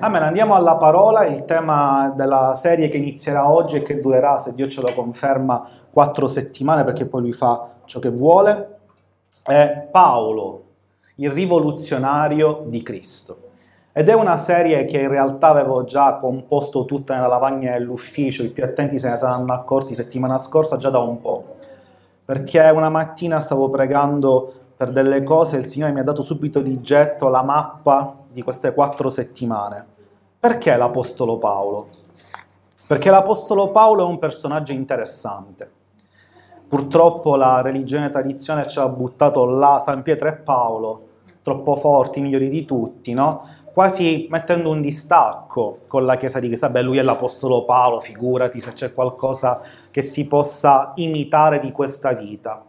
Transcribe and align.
Amen, 0.00 0.22
andiamo 0.22 0.54
alla 0.54 0.76
parola, 0.76 1.26
il 1.26 1.44
tema 1.44 2.12
della 2.14 2.54
serie 2.54 2.88
che 2.88 2.98
inizierà 2.98 3.50
oggi 3.50 3.76
e 3.78 3.82
che 3.82 3.98
durerà, 3.98 4.38
se 4.38 4.54
Dio 4.54 4.68
ce 4.68 4.80
lo 4.80 4.92
conferma, 4.94 5.66
quattro 5.90 6.28
settimane 6.28 6.84
perché 6.84 7.04
poi 7.04 7.22
lui 7.22 7.32
fa 7.32 7.70
ciò 7.84 7.98
che 7.98 8.10
vuole, 8.10 8.76
è 9.42 9.88
Paolo, 9.90 10.62
il 11.16 11.32
rivoluzionario 11.32 12.62
di 12.66 12.80
Cristo. 12.84 13.38
Ed 13.92 14.08
è 14.08 14.14
una 14.14 14.36
serie 14.36 14.84
che 14.84 15.00
in 15.00 15.08
realtà 15.08 15.48
avevo 15.48 15.82
già 15.82 16.14
composto 16.14 16.84
tutta 16.84 17.14
nella 17.14 17.26
lavagna 17.26 17.72
dell'ufficio, 17.72 18.44
i 18.44 18.50
più 18.50 18.62
attenti 18.62 19.00
se 19.00 19.10
ne 19.10 19.16
saranno 19.16 19.52
accorti 19.52 19.94
settimana 19.94 20.38
scorsa 20.38 20.76
già 20.76 20.90
da 20.90 21.00
un 21.00 21.20
po', 21.20 21.56
perché 22.24 22.60
una 22.72 22.88
mattina 22.88 23.40
stavo 23.40 23.68
pregando 23.68 24.52
per 24.78 24.92
delle 24.92 25.24
cose 25.24 25.56
il 25.56 25.66
Signore 25.66 25.90
mi 25.90 25.98
ha 25.98 26.04
dato 26.04 26.22
subito 26.22 26.60
di 26.60 26.80
getto 26.80 27.28
la 27.28 27.42
mappa 27.42 28.14
di 28.30 28.42
queste 28.42 28.72
quattro 28.72 29.10
settimane. 29.10 29.84
Perché 30.38 30.76
l'Apostolo 30.76 31.36
Paolo? 31.36 31.88
Perché 32.86 33.10
l'Apostolo 33.10 33.72
Paolo 33.72 34.04
è 34.04 34.08
un 34.08 34.20
personaggio 34.20 34.70
interessante. 34.70 35.68
Purtroppo 36.68 37.34
la 37.34 37.60
religione 37.60 38.08
tradizione 38.08 38.68
ci 38.68 38.78
ha 38.78 38.88
buttato 38.88 39.46
là 39.46 39.80
San 39.80 40.02
Pietro 40.02 40.28
e 40.28 40.34
Paolo, 40.34 41.02
troppo 41.42 41.74
forti, 41.74 42.20
migliori 42.20 42.48
di 42.48 42.64
tutti, 42.64 43.12
no? 43.14 43.48
quasi 43.72 44.28
mettendo 44.30 44.70
un 44.70 44.80
distacco 44.80 45.78
con 45.88 46.06
la 46.06 46.16
Chiesa 46.16 46.38
di 46.38 46.46
Cristo. 46.46 46.70
Beh, 46.70 46.82
lui 46.82 46.98
è 46.98 47.02
l'Apostolo 47.02 47.64
Paolo, 47.64 47.98
figurati 47.98 48.60
se 48.60 48.74
c'è 48.74 48.94
qualcosa 48.94 49.60
che 49.90 50.02
si 50.02 50.28
possa 50.28 50.92
imitare 50.94 51.58
di 51.58 51.72
questa 51.72 52.12
vita. 52.12 52.64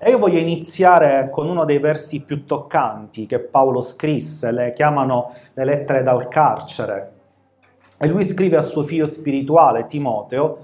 E 0.00 0.10
io 0.10 0.18
voglio 0.18 0.38
iniziare 0.38 1.28
con 1.28 1.48
uno 1.48 1.64
dei 1.64 1.80
versi 1.80 2.22
più 2.22 2.44
toccanti 2.44 3.26
che 3.26 3.40
Paolo 3.40 3.82
scrisse, 3.82 4.52
le 4.52 4.72
chiamano 4.72 5.32
le 5.54 5.64
lettere 5.64 6.04
dal 6.04 6.28
carcere. 6.28 7.12
E 7.98 8.06
lui 8.06 8.24
scrive 8.24 8.56
a 8.56 8.62
suo 8.62 8.84
figlio 8.84 9.06
spirituale, 9.06 9.86
Timoteo, 9.86 10.58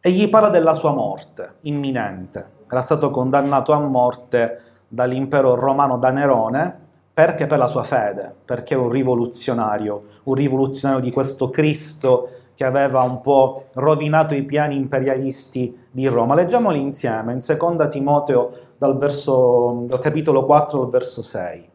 e 0.00 0.10
gli 0.12 0.28
parla 0.28 0.50
della 0.50 0.74
sua 0.74 0.92
morte 0.92 1.54
imminente. 1.62 2.56
Era 2.70 2.80
stato 2.80 3.10
condannato 3.10 3.72
a 3.72 3.80
morte 3.80 4.60
dall'impero 4.86 5.56
romano 5.56 5.98
da 5.98 6.10
Nerone 6.10 6.86
perché 7.12 7.46
per 7.46 7.58
la 7.58 7.66
sua 7.66 7.82
fede, 7.82 8.32
perché 8.44 8.74
è 8.74 8.78
un 8.78 8.88
rivoluzionario, 8.88 10.02
un 10.22 10.34
rivoluzionario 10.34 11.02
di 11.02 11.10
questo 11.10 11.50
Cristo 11.50 12.28
che 12.58 12.64
aveva 12.64 13.04
un 13.04 13.20
po' 13.20 13.66
rovinato 13.74 14.34
i 14.34 14.42
piani 14.42 14.74
imperialisti 14.74 15.86
di 15.92 16.08
Roma. 16.08 16.34
Leggiamoli 16.34 16.80
insieme 16.80 17.32
in 17.32 17.40
seconda 17.40 17.86
Timoteo 17.86 18.72
dal, 18.76 18.98
verso, 18.98 19.84
dal 19.86 20.00
capitolo 20.00 20.44
4 20.44 20.82
al 20.82 20.88
verso 20.88 21.22
6. 21.22 21.70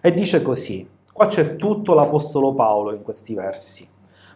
E 0.00 0.14
dice 0.14 0.40
così, 0.40 0.88
qua 1.12 1.26
c'è 1.26 1.56
tutto 1.56 1.92
l'Apostolo 1.92 2.54
Paolo 2.54 2.94
in 2.94 3.02
questi 3.02 3.34
versi. 3.34 3.86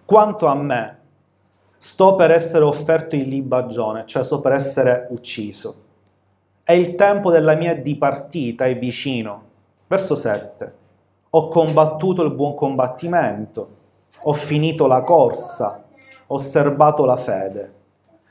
Quanto 0.04 0.44
a 0.44 0.54
me, 0.54 0.98
sto 1.78 2.14
per 2.14 2.30
essere 2.30 2.64
offerto 2.64 3.16
in 3.16 3.30
libagione, 3.30 4.04
cioè 4.04 4.22
sto 4.22 4.40
per 4.42 4.52
essere 4.52 5.06
ucciso. 5.08 5.84
E 6.64 6.76
il 6.76 6.96
tempo 6.96 7.30
della 7.30 7.54
mia 7.54 7.74
dipartita 7.74 8.66
è 8.66 8.76
vicino. 8.76 9.42
Verso 9.86 10.14
7. 10.14 10.74
Ho 11.30 11.48
combattuto 11.48 12.22
il 12.22 12.34
buon 12.34 12.52
combattimento 12.52 13.80
ho 14.24 14.32
finito 14.32 14.86
la 14.86 15.02
corsa, 15.02 15.82
ho 16.26 16.34
osservato 16.34 17.04
la 17.04 17.16
fede. 17.16 17.80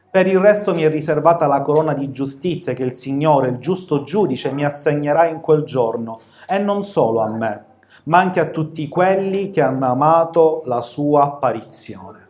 Per 0.10 0.26
il 0.26 0.40
resto 0.40 0.74
mi 0.74 0.84
è 0.84 0.90
riservata 0.90 1.48
la 1.48 1.62
corona 1.62 1.94
di 1.94 2.12
giustizia 2.12 2.74
che 2.74 2.84
il 2.84 2.96
Signore, 2.96 3.50
il 3.50 3.58
giusto 3.58 4.04
giudice, 4.04 4.52
mi 4.52 4.64
assegnerà 4.64 5.28
in 5.28 5.42
quel 5.42 5.64
giorno, 5.64 6.20
e 6.48 6.60
non 6.60 6.84
solo 6.84 7.20
a 7.20 7.30
me, 7.30 7.66
ma 8.06 8.20
anche 8.20 8.40
a 8.40 8.50
tutti 8.50 8.88
quelli 8.88 9.52
che 9.52 9.62
hanno 9.62 9.90
amato 9.90 10.64
la 10.66 10.82
sua 10.82 11.24
apparizione. 11.24 12.30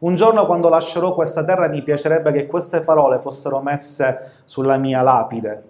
Un 0.00 0.14
giorno 0.14 0.46
quando 0.46 0.68
lascerò 0.68 1.12
questa 1.12 1.44
terra 1.44 1.68
mi 1.68 1.82
piacerebbe 1.82 2.32
che 2.32 2.46
queste 2.46 2.82
parole 2.82 3.18
fossero 3.18 3.60
messe 3.60 4.42
sulla 4.44 4.76
mia 4.76 5.02
lapide, 5.02 5.64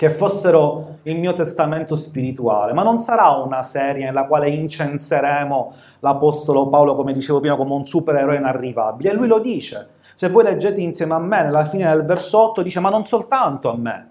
che 0.00 0.08
fossero 0.08 1.00
il 1.02 1.18
mio 1.18 1.34
testamento 1.34 1.94
spirituale, 1.94 2.72
ma 2.72 2.82
non 2.82 2.96
sarà 2.96 3.32
una 3.32 3.62
serie 3.62 4.06
nella 4.06 4.24
quale 4.24 4.48
incenseremo 4.48 5.74
l'Apostolo 5.98 6.70
Paolo, 6.70 6.94
come 6.94 7.12
dicevo 7.12 7.38
prima, 7.38 7.54
come 7.54 7.74
un 7.74 7.84
supereroe 7.84 8.36
inarrivabile. 8.36 9.10
E 9.10 9.12
lui 9.12 9.26
lo 9.26 9.40
dice. 9.40 9.90
Se 10.14 10.30
voi 10.30 10.44
leggete 10.44 10.80
insieme 10.80 11.12
a 11.12 11.18
me, 11.18 11.42
nella 11.42 11.66
fine 11.66 11.86
del 11.90 12.06
verso 12.06 12.38
8 12.38 12.62
dice, 12.62 12.80
ma 12.80 12.88
non 12.88 13.04
soltanto 13.04 13.70
a 13.70 13.76
me, 13.76 14.08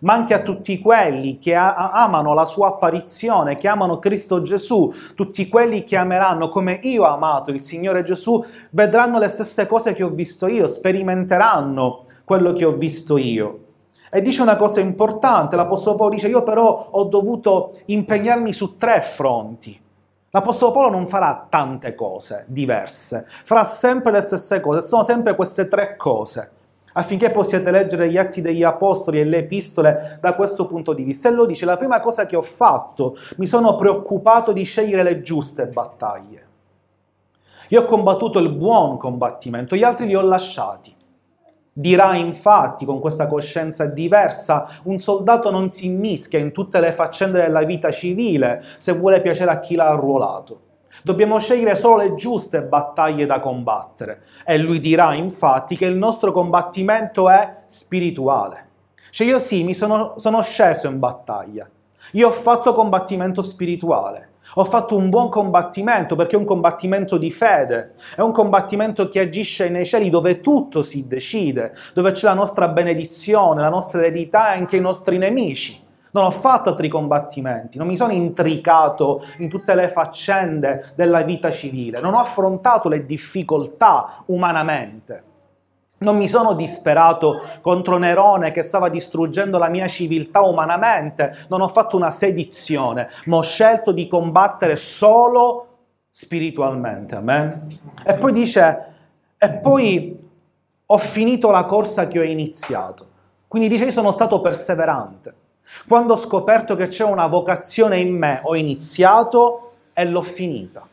ma 0.00 0.12
anche 0.12 0.34
a 0.34 0.42
tutti 0.42 0.78
quelli 0.78 1.38
che 1.38 1.54
amano 1.54 2.34
la 2.34 2.44
sua 2.44 2.68
apparizione, 2.68 3.56
che 3.56 3.66
amano 3.66 3.98
Cristo 3.98 4.42
Gesù, 4.42 4.92
tutti 5.14 5.48
quelli 5.48 5.84
che 5.84 5.96
ameranno 5.96 6.50
come 6.50 6.80
io 6.82 7.04
ho 7.04 7.14
amato 7.14 7.50
il 7.50 7.62
Signore 7.62 8.02
Gesù, 8.02 8.44
vedranno 8.72 9.18
le 9.18 9.28
stesse 9.28 9.66
cose 9.66 9.94
che 9.94 10.02
ho 10.02 10.10
visto 10.10 10.46
io, 10.48 10.66
sperimenteranno 10.66 12.02
quello 12.26 12.52
che 12.52 12.66
ho 12.66 12.72
visto 12.72 13.16
io. 13.16 13.60
E 14.12 14.20
dice 14.20 14.42
una 14.42 14.56
cosa 14.56 14.80
importante, 14.80 15.54
l'Apostolo 15.54 15.94
Paolo 15.94 16.14
dice 16.14 16.26
io 16.26 16.42
però 16.42 16.88
ho 16.90 17.04
dovuto 17.04 17.72
impegnarmi 17.86 18.52
su 18.52 18.76
tre 18.76 19.00
fronti. 19.02 19.80
L'Apostolo 20.30 20.72
Paolo 20.72 20.90
non 20.90 21.06
farà 21.06 21.46
tante 21.48 21.94
cose 21.94 22.44
diverse, 22.48 23.26
farà 23.44 23.62
sempre 23.62 24.10
le 24.10 24.20
stesse 24.20 24.58
cose, 24.60 24.82
sono 24.82 25.04
sempre 25.04 25.36
queste 25.36 25.68
tre 25.68 25.96
cose, 25.96 26.50
affinché 26.92 27.30
possiate 27.30 27.70
leggere 27.70 28.10
gli 28.10 28.16
atti 28.16 28.40
degli 28.40 28.64
Apostoli 28.64 29.20
e 29.20 29.24
le 29.24 29.38
epistole 29.38 30.18
da 30.20 30.34
questo 30.34 30.66
punto 30.66 30.92
di 30.92 31.04
vista. 31.04 31.28
E 31.28 31.32
lo 31.32 31.46
dice, 31.46 31.64
la 31.64 31.76
prima 31.76 32.00
cosa 32.00 32.26
che 32.26 32.36
ho 32.36 32.42
fatto, 32.42 33.16
mi 33.36 33.46
sono 33.46 33.76
preoccupato 33.76 34.52
di 34.52 34.64
scegliere 34.64 35.04
le 35.04 35.20
giuste 35.20 35.66
battaglie. 35.66 36.48
Io 37.68 37.82
ho 37.82 37.86
combattuto 37.86 38.40
il 38.40 38.50
buon 38.50 38.96
combattimento, 38.96 39.76
gli 39.76 39.84
altri 39.84 40.06
li 40.06 40.16
ho 40.16 40.20
lasciati. 40.20 40.98
Dirà 41.72 42.16
infatti 42.16 42.84
con 42.84 42.98
questa 42.98 43.26
coscienza 43.26 43.86
diversa, 43.86 44.68
un 44.84 44.98
soldato 44.98 45.50
non 45.50 45.70
si 45.70 45.86
immischia 45.86 46.38
in 46.38 46.52
tutte 46.52 46.80
le 46.80 46.90
faccende 46.90 47.40
della 47.40 47.62
vita 47.62 47.90
civile 47.90 48.64
se 48.78 48.92
vuole 48.92 49.20
piacere 49.20 49.52
a 49.52 49.60
chi 49.60 49.76
l'ha 49.76 49.88
arruolato. 49.88 50.62
Dobbiamo 51.02 51.38
scegliere 51.38 51.76
solo 51.76 51.96
le 51.96 52.14
giuste 52.14 52.62
battaglie 52.62 53.24
da 53.24 53.40
combattere. 53.40 54.22
E 54.44 54.58
lui 54.58 54.80
dirà 54.80 55.14
infatti 55.14 55.76
che 55.76 55.86
il 55.86 55.96
nostro 55.96 56.32
combattimento 56.32 57.30
è 57.30 57.62
spirituale. 57.66 58.68
Cioè 59.10 59.26
io 59.26 59.38
sì, 59.38 59.64
mi 59.64 59.74
sono, 59.74 60.14
sono 60.16 60.42
sceso 60.42 60.88
in 60.88 60.98
battaglia. 60.98 61.68
Io 62.12 62.28
ho 62.28 62.32
fatto 62.32 62.74
combattimento 62.74 63.42
spirituale. 63.42 64.29
Ho 64.54 64.64
fatto 64.64 64.96
un 64.96 65.10
buon 65.10 65.28
combattimento 65.28 66.16
perché 66.16 66.34
è 66.34 66.38
un 66.38 66.44
combattimento 66.44 67.18
di 67.18 67.30
fede, 67.30 67.92
è 68.16 68.20
un 68.20 68.32
combattimento 68.32 69.08
che 69.08 69.20
agisce 69.20 69.68
nei 69.68 69.84
cieli 69.84 70.10
dove 70.10 70.40
tutto 70.40 70.82
si 70.82 71.06
decide, 71.06 71.72
dove 71.94 72.10
c'è 72.10 72.26
la 72.26 72.34
nostra 72.34 72.66
benedizione, 72.66 73.60
la 73.60 73.68
nostra 73.68 74.00
eredità 74.00 74.52
e 74.52 74.58
anche 74.58 74.76
i 74.76 74.80
nostri 74.80 75.18
nemici. 75.18 75.80
Non 76.12 76.24
ho 76.24 76.30
fatto 76.32 76.70
altri 76.70 76.88
combattimenti, 76.88 77.78
non 77.78 77.86
mi 77.86 77.96
sono 77.96 78.10
intricato 78.10 79.24
in 79.38 79.48
tutte 79.48 79.76
le 79.76 79.86
faccende 79.86 80.92
della 80.96 81.22
vita 81.22 81.52
civile, 81.52 82.00
non 82.00 82.14
ho 82.14 82.18
affrontato 82.18 82.88
le 82.88 83.06
difficoltà 83.06 84.24
umanamente. 84.26 85.29
Non 86.02 86.16
mi 86.16 86.28
sono 86.28 86.54
disperato 86.54 87.42
contro 87.60 87.98
Nerone 87.98 88.52
che 88.52 88.62
stava 88.62 88.88
distruggendo 88.88 89.58
la 89.58 89.68
mia 89.68 89.86
civiltà 89.86 90.40
umanamente, 90.40 91.36
non 91.48 91.60
ho 91.60 91.68
fatto 91.68 91.94
una 91.94 92.08
sedizione, 92.08 93.10
ma 93.26 93.36
ho 93.36 93.42
scelto 93.42 93.92
di 93.92 94.08
combattere 94.08 94.76
solo 94.76 95.66
spiritualmente. 96.08 97.16
Amen. 97.16 97.66
E 98.02 98.14
poi 98.14 98.32
dice, 98.32 98.84
e 99.36 99.52
poi 99.52 100.28
ho 100.86 100.96
finito 100.96 101.50
la 101.50 101.64
corsa 101.64 102.08
che 102.08 102.18
ho 102.18 102.24
iniziato. 102.24 103.06
Quindi 103.46 103.68
dice, 103.68 103.84
io 103.84 103.90
sono 103.90 104.10
stato 104.10 104.40
perseverante. 104.40 105.34
Quando 105.86 106.14
ho 106.14 106.16
scoperto 106.16 106.76
che 106.76 106.88
c'è 106.88 107.04
una 107.04 107.26
vocazione 107.26 107.98
in 107.98 108.16
me, 108.16 108.40
ho 108.44 108.56
iniziato 108.56 109.72
e 109.92 110.06
l'ho 110.06 110.22
finita. 110.22 110.88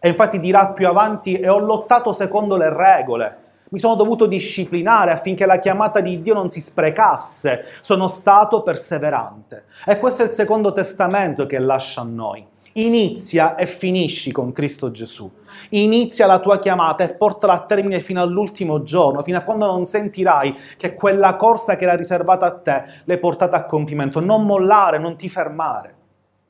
E 0.00 0.08
infatti 0.08 0.40
dirà 0.40 0.72
più 0.72 0.88
avanti, 0.88 1.38
e 1.38 1.48
ho 1.48 1.58
lottato 1.58 2.10
secondo 2.10 2.56
le 2.56 2.68
regole 2.68 3.42
mi 3.70 3.78
sono 3.78 3.94
dovuto 3.94 4.26
disciplinare 4.26 5.10
affinché 5.10 5.46
la 5.46 5.58
chiamata 5.58 6.00
di 6.00 6.20
Dio 6.20 6.34
non 6.34 6.50
si 6.50 6.60
sprecasse, 6.60 7.64
sono 7.80 8.08
stato 8.08 8.62
perseverante. 8.62 9.64
E 9.86 9.98
questo 9.98 10.22
è 10.22 10.26
il 10.26 10.30
secondo 10.30 10.72
testamento 10.72 11.46
che 11.46 11.58
lascia 11.58 12.02
a 12.02 12.04
noi. 12.04 12.46
Inizia 12.76 13.54
e 13.54 13.66
finisci 13.66 14.32
con 14.32 14.52
Cristo 14.52 14.90
Gesù. 14.90 15.30
Inizia 15.70 16.26
la 16.26 16.40
tua 16.40 16.58
chiamata 16.58 17.04
e 17.04 17.14
portala 17.14 17.52
a 17.52 17.62
termine 17.62 18.00
fino 18.00 18.20
all'ultimo 18.20 18.82
giorno, 18.82 19.22
fino 19.22 19.38
a 19.38 19.42
quando 19.42 19.66
non 19.66 19.86
sentirai 19.86 20.56
che 20.76 20.94
quella 20.94 21.36
corsa 21.36 21.76
che 21.76 21.84
era 21.84 21.94
riservata 21.94 22.46
a 22.46 22.52
te 22.52 22.84
l'hai 23.04 23.18
portata 23.18 23.56
a 23.56 23.64
compimento. 23.64 24.18
Non 24.18 24.44
mollare, 24.44 24.98
non 24.98 25.16
ti 25.16 25.28
fermare. 25.28 25.94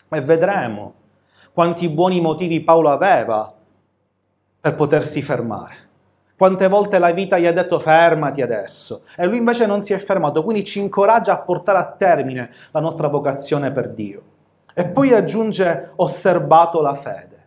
E 0.08 0.20
vedremo 0.22 0.94
quanti 1.52 1.88
buoni 1.88 2.20
motivi 2.20 2.60
Paolo 2.60 2.90
aveva 2.90 3.52
per 4.60 4.74
potersi 4.74 5.20
fermare. 5.20 5.83
Quante 6.36 6.66
volte 6.66 6.98
la 6.98 7.12
vita 7.12 7.38
gli 7.38 7.46
ha 7.46 7.52
detto 7.52 7.78
fermati 7.78 8.42
adesso 8.42 9.02
e 9.16 9.26
lui 9.26 9.38
invece 9.38 9.66
non 9.66 9.82
si 9.82 9.92
è 9.92 9.98
fermato, 9.98 10.42
quindi 10.42 10.64
ci 10.64 10.80
incoraggia 10.80 11.32
a 11.32 11.38
portare 11.38 11.78
a 11.78 11.86
termine 11.86 12.50
la 12.72 12.80
nostra 12.80 13.06
vocazione 13.06 13.70
per 13.70 13.90
Dio. 13.90 14.22
E 14.74 14.86
poi 14.86 15.12
aggiunge 15.12 15.92
osservato 15.96 16.80
la 16.80 16.94
fede. 16.94 17.42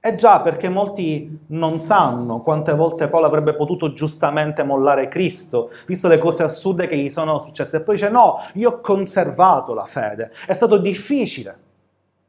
E 0.00 0.14
già 0.14 0.40
perché 0.40 0.68
molti 0.68 1.46
non 1.48 1.78
sanno 1.78 2.40
quante 2.40 2.72
volte 2.72 3.08
Paolo 3.08 3.26
avrebbe 3.26 3.54
potuto 3.54 3.92
giustamente 3.92 4.62
mollare 4.62 5.08
Cristo, 5.08 5.70
visto 5.84 6.08
le 6.08 6.18
cose 6.18 6.44
assurde 6.44 6.86
che 6.86 6.96
gli 6.96 7.10
sono 7.10 7.42
successe. 7.42 7.78
E 7.78 7.80
poi 7.82 7.96
dice 7.96 8.08
no, 8.08 8.40
io 8.54 8.70
ho 8.70 8.80
conservato 8.80 9.74
la 9.74 9.84
fede. 9.84 10.32
È 10.46 10.54
stato 10.54 10.78
difficile. 10.78 11.58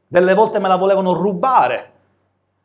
Delle 0.06 0.34
volte 0.34 0.58
me 0.58 0.68
la 0.68 0.76
volevano 0.76 1.14
rubare, 1.14 1.92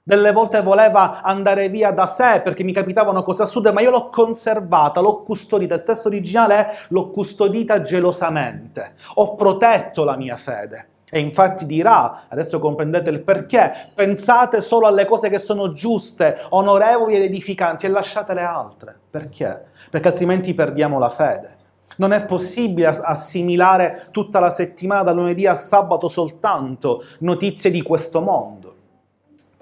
delle 0.06 0.34
volte 0.34 0.62
voleva 0.62 1.22
andare 1.22 1.70
via 1.70 1.92
da 1.92 2.06
sé 2.06 2.42
perché 2.44 2.64
mi 2.64 2.74
capitavano 2.74 3.24
cose 3.24 3.44
assurde, 3.44 3.72
ma 3.72 3.80
io 3.80 3.90
l'ho 3.90 4.10
conservata, 4.10 5.00
l'ho 5.00 5.22
custodita. 5.22 5.76
Il 5.76 5.84
testo 5.84 6.10
originale 6.10 6.56
è 6.56 6.78
l'ho 6.90 7.10
custodita 7.10 7.82
gelosamente. 7.82 8.96
Ho 9.16 9.36
protetto 9.36 10.04
la 10.04 10.18
mia 10.18 10.36
fede. 10.36 10.88
E 11.10 11.20
infatti 11.20 11.66
dirà, 11.66 12.24
adesso 12.28 12.60
comprendete 12.60 13.10
il 13.12 13.22
perché, 13.22 13.92
pensate 13.94 14.62
solo 14.62 14.88
alle 14.88 15.06
cose 15.06 15.30
che 15.30 15.38
sono 15.38 15.72
giuste, 15.72 16.48
onorevoli 16.50 17.16
ed 17.16 17.24
edificanti 17.24 17.86
e 17.86 17.90
lasciate 17.90 18.34
le 18.34 18.42
altre. 18.42 19.00
Perché? 19.10 19.68
Perché 19.90 20.08
altrimenti 20.08 20.54
perdiamo 20.54 21.00
la 21.00 21.10
fede. 21.10 21.62
Non 21.98 22.12
è 22.12 22.26
possibile 22.26 22.88
assimilare 22.88 24.08
tutta 24.12 24.40
la 24.40 24.50
settimana, 24.50 25.04
da 25.04 25.12
lunedì 25.12 25.46
a 25.46 25.54
sabato 25.54 26.08
soltanto, 26.08 27.04
notizie 27.20 27.70
di 27.70 27.84
questo 27.84 28.20
mondo 28.20 28.63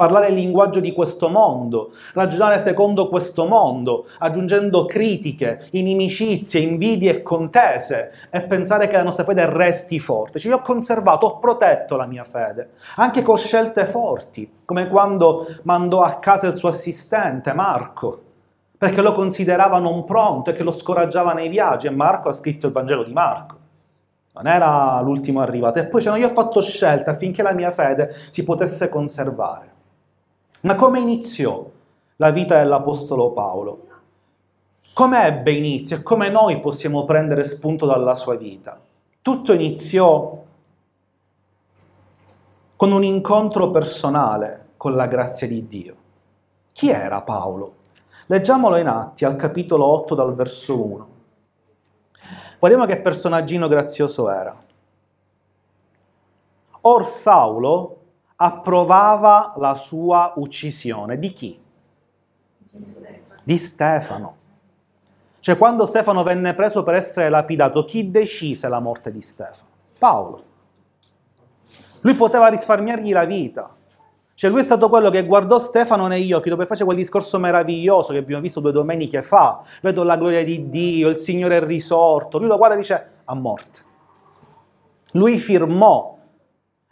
parlare 0.01 0.29
il 0.29 0.33
linguaggio 0.33 0.79
di 0.79 0.93
questo 0.93 1.29
mondo, 1.29 1.91
ragionare 2.15 2.57
secondo 2.57 3.07
questo 3.07 3.45
mondo, 3.45 4.07
aggiungendo 4.17 4.87
critiche, 4.87 5.67
inimicizie, 5.73 6.59
invidie 6.59 7.11
e 7.11 7.21
contese 7.21 8.11
e 8.31 8.41
pensare 8.41 8.87
che 8.87 8.97
la 8.97 9.03
nostra 9.03 9.25
fede 9.25 9.47
resti 9.47 9.99
forte. 9.99 10.39
Cioè 10.39 10.53
io 10.53 10.57
ho 10.57 10.61
conservato, 10.63 11.27
ho 11.27 11.37
protetto 11.37 11.97
la 11.97 12.07
mia 12.07 12.23
fede, 12.23 12.71
anche 12.95 13.21
con 13.21 13.37
scelte 13.37 13.85
forti, 13.85 14.51
come 14.65 14.87
quando 14.87 15.45
mandò 15.65 16.01
a 16.01 16.15
casa 16.15 16.47
il 16.47 16.57
suo 16.57 16.69
assistente 16.69 17.53
Marco, 17.53 18.21
perché 18.75 19.03
lo 19.03 19.13
considerava 19.13 19.77
non 19.77 20.03
pronto 20.03 20.49
e 20.49 20.53
che 20.53 20.63
lo 20.63 20.71
scoraggiava 20.71 21.33
nei 21.33 21.47
viaggi 21.47 21.85
e 21.85 21.91
Marco 21.91 22.27
ha 22.29 22.33
scritto 22.33 22.65
il 22.65 22.73
Vangelo 22.73 23.03
di 23.03 23.13
Marco. 23.13 23.55
Non 24.33 24.47
era 24.47 24.99
l'ultimo 25.01 25.41
arrivato. 25.41 25.77
E 25.77 25.85
poi 25.85 26.01
cioè, 26.01 26.17
io 26.17 26.25
ho 26.25 26.31
fatto 26.31 26.59
scelte 26.59 27.11
affinché 27.11 27.43
la 27.43 27.53
mia 27.53 27.69
fede 27.69 28.15
si 28.29 28.43
potesse 28.43 28.89
conservare. 28.89 29.70
Ma 30.63 30.75
come 30.75 30.99
iniziò 30.99 31.67
la 32.17 32.29
vita 32.29 32.59
dell'Apostolo 32.59 33.31
Paolo? 33.31 33.87
Come 34.93 35.25
ebbe 35.25 35.51
inizio 35.53 35.97
e 35.97 36.03
come 36.03 36.29
noi 36.29 36.59
possiamo 36.59 37.03
prendere 37.03 37.43
spunto 37.43 37.87
dalla 37.87 38.13
sua 38.13 38.35
vita? 38.35 38.79
Tutto 39.23 39.53
iniziò 39.53 40.43
con 42.75 42.91
un 42.91 43.03
incontro 43.03 43.71
personale 43.71 44.69
con 44.77 44.95
la 44.95 45.07
grazia 45.07 45.47
di 45.47 45.65
Dio. 45.65 45.95
Chi 46.73 46.89
era 46.89 47.21
Paolo? 47.21 47.75
Leggiamolo 48.27 48.77
in 48.77 48.87
Atti 48.87 49.25
al 49.25 49.35
capitolo 49.35 49.85
8 49.85 50.13
dal 50.13 50.35
verso 50.35 50.79
1. 50.79 51.07
Guardiamo 52.59 52.85
che 52.85 53.01
personaggino 53.01 53.67
grazioso 53.67 54.29
era. 54.29 54.55
Or 56.81 57.05
Saulo, 57.05 58.00
approvava 58.41 59.53
la 59.57 59.75
sua 59.75 60.33
uccisione. 60.35 61.19
Di 61.19 61.31
chi? 61.31 61.59
Di 63.43 63.57
Stefano. 63.57 64.35
Cioè 65.39 65.57
quando 65.57 65.85
Stefano 65.85 66.23
venne 66.23 66.55
preso 66.55 66.81
per 66.83 66.95
essere 66.95 67.29
lapidato, 67.29 67.85
chi 67.85 68.09
decise 68.09 68.67
la 68.67 68.79
morte 68.79 69.11
di 69.11 69.21
Stefano? 69.21 69.69
Paolo. 69.97 70.43
Lui 72.01 72.15
poteva 72.15 72.47
risparmiargli 72.47 73.11
la 73.11 73.25
vita. 73.25 73.69
Cioè 74.33 74.49
lui 74.49 74.61
è 74.61 74.63
stato 74.63 74.89
quello 74.89 75.11
che 75.11 75.23
guardò 75.23 75.59
Stefano 75.59 76.07
negli 76.07 76.33
occhi 76.33 76.49
dopo 76.49 76.65
fece 76.65 76.83
quel 76.83 76.97
discorso 76.97 77.37
meraviglioso 77.37 78.11
che 78.11 78.17
abbiamo 78.17 78.41
visto 78.41 78.59
due 78.59 78.71
domeniche 78.71 79.21
fa. 79.21 79.61
Vedo 79.83 80.01
la 80.01 80.17
gloria 80.17 80.43
di 80.43 80.67
Dio, 80.67 81.09
il 81.09 81.17
Signore 81.17 81.57
è 81.57 81.63
risorto. 81.63 82.39
Lui 82.39 82.47
lo 82.47 82.57
guarda 82.57 82.75
e 82.75 82.79
dice 82.79 83.09
a 83.23 83.35
morte. 83.35 83.81
Lui 85.11 85.37
firmò 85.37 86.17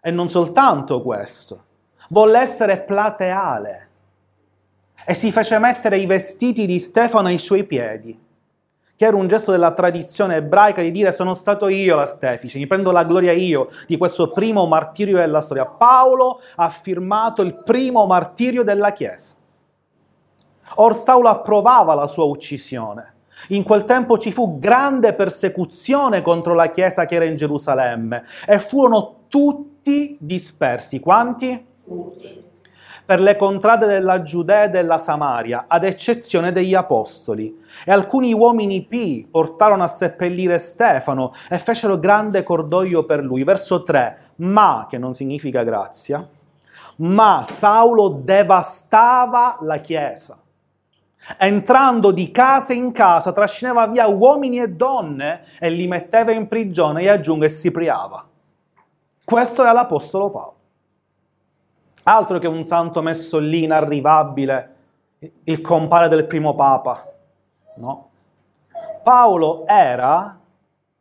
e 0.02 0.12
non 0.12 0.30
soltanto 0.30 1.02
questo, 1.02 1.64
volle 2.10 2.40
essere 2.40 2.80
plateale 2.80 3.88
e 5.06 5.14
si 5.14 5.32
fece 5.32 5.58
mettere 5.60 5.98
i 5.98 6.06
vestiti 6.06 6.66
di 6.66 6.80
Stefano 6.80 7.28
ai 7.28 7.38
suoi 7.38 7.64
piedi, 7.64 8.18
che 8.96 9.06
era 9.06 9.16
un 9.16 9.28
gesto 9.28 9.52
della 9.52 9.72
tradizione 9.72 10.36
ebraica 10.36 10.82
di 10.82 10.92
dire 10.92 11.12
sono 11.12 11.34
stato 11.34 11.68
io 11.68 11.96
l'artefice, 11.96 12.60
mi 12.60 12.68
prendo 12.68 12.92
la 12.92 13.04
gloria 13.04 13.32
io 13.32 13.70
di 13.88 13.98
questo 13.98 14.32
primo 14.32 14.68
martirio 14.68 15.18
della 15.18 15.42
storia. 15.42 15.66
Paolo 15.66 16.42
ha 16.56 16.70
firmato 16.70 17.42
il 17.42 17.56
primo 17.56 18.06
martirio 18.06 18.64
della 18.64 18.92
Chiesa. 18.92 19.36
Or 20.76 20.96
Saulo 20.96 21.30
approvava 21.30 21.96
la 21.96 22.06
sua 22.06 22.26
uccisione. 22.26 23.14
In 23.50 23.64
quel 23.64 23.86
tempo 23.86 24.18
ci 24.18 24.32
fu 24.32 24.60
grande 24.60 25.14
persecuzione 25.14 26.22
contro 26.22 26.54
la 26.54 26.70
Chiesa 26.70 27.06
che 27.06 27.16
era 27.16 27.26
in 27.26 27.38
Gerusalemme 27.38 28.24
e 28.46 28.60
furono 28.60 29.22
tutti 29.30 29.79
dispersi. 30.20 31.00
Quanti? 31.00 31.66
Tutti. 31.84 32.48
Per 33.06 33.20
le 33.20 33.36
contrade 33.36 33.88
della 33.88 34.22
Giudea 34.22 34.66
e 34.66 34.70
della 34.70 35.00
Samaria, 35.00 35.66
ad 35.68 35.84
eccezione 35.84 36.52
degli 36.52 36.76
apostoli. 36.76 37.60
E 37.84 37.92
alcuni 37.92 38.34
uomini 38.34 38.86
pi 38.86 39.28
portarono 39.30 39.84
a 39.84 39.88
seppellire 39.88 40.60
Stefano 40.60 41.34
e 41.50 41.58
fecero 41.58 41.98
grande 41.98 42.44
cordoglio 42.44 43.06
per 43.06 43.24
lui. 43.24 43.44
Verso 43.44 43.82
3. 43.82 44.34
Ma, 44.36 44.86
che 44.88 45.00
non 45.00 45.16
significa 45.16 45.64
grazia, 45.64 46.30
ma 46.98 47.42
Saulo 47.44 48.10
devastava 48.10 49.58
la 49.62 49.78
Chiesa. 49.78 50.40
Entrando 51.38 52.12
di 52.12 52.32
casa 52.32 52.74
in 52.74 52.92
casa, 52.92 53.34
trascinava 53.34 53.88
via 53.88 54.08
uomini 54.08 54.60
e 54.60 54.70
donne 54.70 55.44
e 55.60 55.70
li 55.70 55.88
metteva 55.88 56.32
in 56.32 56.48
prigione 56.48 57.02
e 57.02 57.10
aggiunge 57.10 57.50
si 57.50 57.72
priava. 57.72 58.29
Questo 59.30 59.62
era 59.62 59.74
l'Apostolo 59.74 60.32
Paolo. 60.32 60.56
Altro 62.02 62.40
che 62.40 62.48
un 62.48 62.66
santo 62.66 63.04
messo 63.04 63.38
lì 63.38 63.62
inarrivabile, 63.62 64.76
il 65.44 65.62
compare 65.62 66.08
del 66.08 66.26
primo 66.26 66.56
Papa. 66.56 67.08
No. 67.76 68.10
Paolo 69.04 69.68
era 69.68 70.36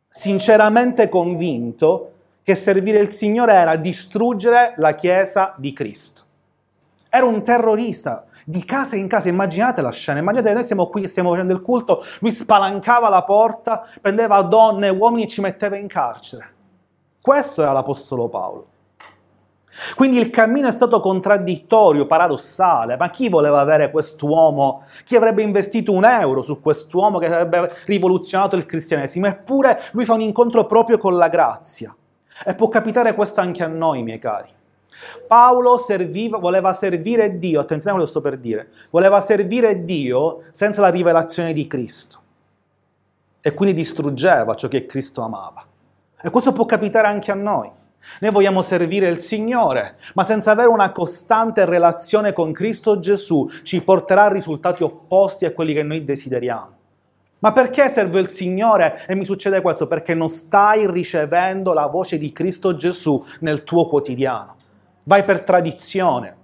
sinceramente 0.07 1.09
convinto 1.09 2.11
che 2.43 2.53
servire 2.53 2.99
il 2.99 3.09
Signore 3.09 3.53
era 3.53 3.75
distruggere 3.77 4.75
la 4.77 4.93
Chiesa 4.93 5.55
di 5.57 5.73
Cristo. 5.73 6.21
Era 7.09 7.25
un 7.25 7.43
terrorista 7.43 8.25
di 8.45 8.63
casa 8.63 8.95
in 8.95 9.07
casa, 9.07 9.27
immaginate 9.27 9.81
la 9.81 9.91
scena, 9.91 10.19
immaginate 10.19 10.53
noi 10.53 10.63
siamo 10.65 10.85
qui, 10.85 11.07
stiamo 11.07 11.31
facendo 11.31 11.53
il 11.53 11.61
culto, 11.61 12.05
lui 12.19 12.31
spalancava 12.31 13.09
la 13.09 13.23
porta, 13.23 13.87
prendeva 13.99 14.39
donne 14.43 14.85
e 14.85 14.91
uomini 14.91 15.23
e 15.23 15.27
ci 15.27 15.41
metteva 15.41 15.77
in 15.77 15.87
carcere. 15.87 16.57
Questo 17.21 17.61
era 17.61 17.71
l'Apostolo 17.71 18.27
Paolo. 18.29 18.67
Quindi 19.95 20.17
il 20.17 20.29
cammino 20.29 20.67
è 20.67 20.71
stato 20.71 20.99
contraddittorio, 20.99 22.05
paradossale, 22.05 22.97
ma 22.97 23.09
chi 23.09 23.29
voleva 23.29 23.59
avere 23.59 23.91
quest'uomo? 23.91 24.83
Chi 25.05 25.15
avrebbe 25.15 25.41
investito 25.41 25.91
un 25.91 26.05
euro 26.05 26.41
su 26.41 26.59
quest'uomo 26.59 27.17
che 27.17 27.27
avrebbe 27.27 27.73
rivoluzionato 27.85 28.55
il 28.55 28.65
cristianesimo? 28.65 29.27
Eppure 29.27 29.83
lui 29.91 30.05
fa 30.05 30.13
un 30.13 30.21
incontro 30.21 30.65
proprio 30.65 30.97
con 30.97 31.15
la 31.15 31.29
grazia. 31.29 31.95
E 32.45 32.55
può 32.55 32.67
capitare 32.67 33.13
questo 33.13 33.41
anche 33.41 33.63
a 33.63 33.67
noi, 33.67 34.03
miei 34.03 34.19
cari. 34.19 34.49
Paolo 35.27 35.77
serviva, 35.77 36.37
voleva 36.37 36.73
servire 36.73 37.37
Dio, 37.37 37.59
attenzione 37.59 37.91
a 37.91 37.93
quello 37.93 38.09
sto 38.09 38.21
per 38.21 38.37
dire, 38.37 38.69
voleva 38.91 39.21
servire 39.21 39.85
Dio 39.85 40.43
senza 40.51 40.81
la 40.81 40.89
rivelazione 40.89 41.53
di 41.53 41.67
Cristo. 41.67 42.17
E 43.41 43.53
quindi 43.53 43.73
distruggeva 43.73 44.55
ciò 44.55 44.67
che 44.67 44.85
Cristo 44.85 45.21
amava. 45.21 45.68
E 46.21 46.29
questo 46.29 46.51
può 46.51 46.65
capitare 46.65 47.07
anche 47.07 47.31
a 47.31 47.35
noi. 47.35 47.71
Noi 48.19 48.31
vogliamo 48.31 48.61
servire 48.61 49.09
il 49.09 49.19
Signore, 49.19 49.97
ma 50.15 50.23
senza 50.23 50.51
avere 50.51 50.69
una 50.69 50.91
costante 50.91 51.65
relazione 51.65 52.33
con 52.33 52.51
Cristo 52.51 52.99
Gesù 52.99 53.49
ci 53.63 53.83
porterà 53.83 54.25
a 54.25 54.31
risultati 54.31 54.83
opposti 54.83 55.45
a 55.45 55.51
quelli 55.51 55.73
che 55.73 55.83
noi 55.83 56.03
desideriamo. 56.03 56.77
Ma 57.39 57.53
perché 57.53 57.87
servo 57.87 58.17
il 58.17 58.29
Signore 58.29 59.05
e 59.07 59.15
mi 59.15 59.23
succede 59.23 59.61
questo? 59.61 59.87
Perché 59.87 60.13
non 60.13 60.27
stai 60.27 60.89
ricevendo 60.91 61.71
la 61.71 61.87
voce 61.87 62.17
di 62.17 62.33
Cristo 62.33 62.75
Gesù 62.75 63.23
nel 63.39 63.63
tuo 63.63 63.87
quotidiano. 63.87 64.55
Vai 65.03 65.23
per 65.23 65.43
tradizione, 65.43 66.35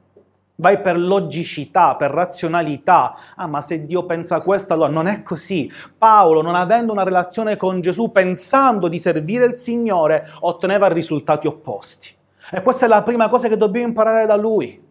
Vai 0.58 0.80
per 0.82 0.98
logicità, 0.98 1.96
per 1.96 2.12
razionalità. 2.12 3.16
Ah, 3.36 3.48
ma 3.48 3.60
se 3.60 3.84
Dio 3.84 4.06
pensa 4.06 4.40
questo, 4.40 4.74
allora 4.74 4.90
non 4.90 5.08
è 5.08 5.22
così. 5.22 5.70
Paolo, 5.98 6.42
non 6.42 6.56
avendo 6.56 6.94
una 6.94 7.04
relazione 7.04 7.58
con 7.58 7.82
Gesù, 7.82 8.12
pensando 8.12 8.88
di 8.88 9.00
servire 9.00 9.46
il 9.46 9.58
Signore, 9.58 10.30
otteneva 10.42 10.88
risultati 10.88 11.48
opposti. 11.48 12.10
E 12.52 12.62
questa 12.62 12.86
è 12.86 12.88
la 12.88 13.04
prima 13.04 13.28
cosa 13.28 13.50
che 13.50 13.58
dobbiamo 13.58 13.88
imparare 13.88 14.26
da 14.26 14.38
lui. 14.38 14.82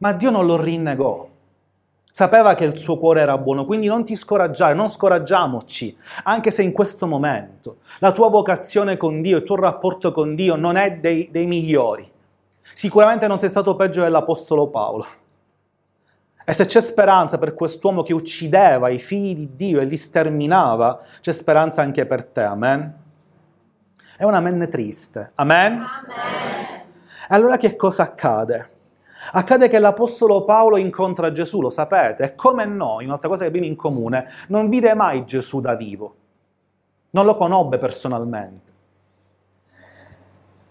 Ma 0.00 0.12
Dio 0.12 0.30
non 0.30 0.44
lo 0.44 0.60
rinnegò. 0.60 1.28
Sapeva 2.12 2.54
che 2.54 2.64
il 2.64 2.76
suo 2.76 2.98
cuore 2.98 3.20
era 3.20 3.38
buono, 3.38 3.64
quindi 3.64 3.86
non 3.86 4.04
ti 4.04 4.16
scoraggiare, 4.16 4.74
non 4.74 4.88
scoraggiamoci, 4.88 5.96
anche 6.24 6.50
se 6.50 6.62
in 6.62 6.72
questo 6.72 7.06
momento 7.06 7.78
la 8.00 8.10
tua 8.10 8.28
vocazione 8.28 8.96
con 8.96 9.22
Dio, 9.22 9.38
il 9.38 9.44
tuo 9.44 9.54
rapporto 9.56 10.10
con 10.10 10.34
Dio 10.34 10.56
non 10.56 10.76
è 10.76 10.96
dei, 10.96 11.28
dei 11.30 11.46
migliori. 11.46 12.10
Sicuramente 12.80 13.26
non 13.26 13.38
sei 13.38 13.50
stato 13.50 13.76
peggio 13.76 14.00
dell'Apostolo 14.00 14.68
Paolo. 14.68 15.06
E 16.42 16.54
se 16.54 16.64
c'è 16.64 16.80
speranza 16.80 17.36
per 17.36 17.52
quest'uomo 17.52 18.02
che 18.02 18.14
uccideva 18.14 18.88
i 18.88 18.98
figli 18.98 19.34
di 19.34 19.54
Dio 19.54 19.80
e 19.80 19.84
li 19.84 19.98
sterminava, 19.98 20.98
c'è 21.20 21.30
speranza 21.30 21.82
anche 21.82 22.06
per 22.06 22.24
te, 22.24 22.40
amen? 22.42 23.02
È 24.16 24.24
un 24.24 24.32
amen 24.32 24.66
triste, 24.70 25.32
amen? 25.34 25.72
Amen. 25.72 26.82
Allora 27.28 27.58
che 27.58 27.76
cosa 27.76 28.04
accade? 28.04 28.70
Accade 29.32 29.68
che 29.68 29.78
l'Apostolo 29.78 30.44
Paolo 30.44 30.78
incontra 30.78 31.32
Gesù, 31.32 31.60
lo 31.60 31.68
sapete, 31.68 32.24
e 32.24 32.34
come 32.34 32.64
noi, 32.64 33.04
un'altra 33.04 33.28
cosa 33.28 33.42
che 33.42 33.48
abbiamo 33.48 33.66
in 33.66 33.76
comune, 33.76 34.26
non 34.48 34.70
vide 34.70 34.94
mai 34.94 35.26
Gesù 35.26 35.60
da 35.60 35.74
vivo, 35.74 36.14
non 37.10 37.26
lo 37.26 37.34
conobbe 37.34 37.76
personalmente. 37.76 38.69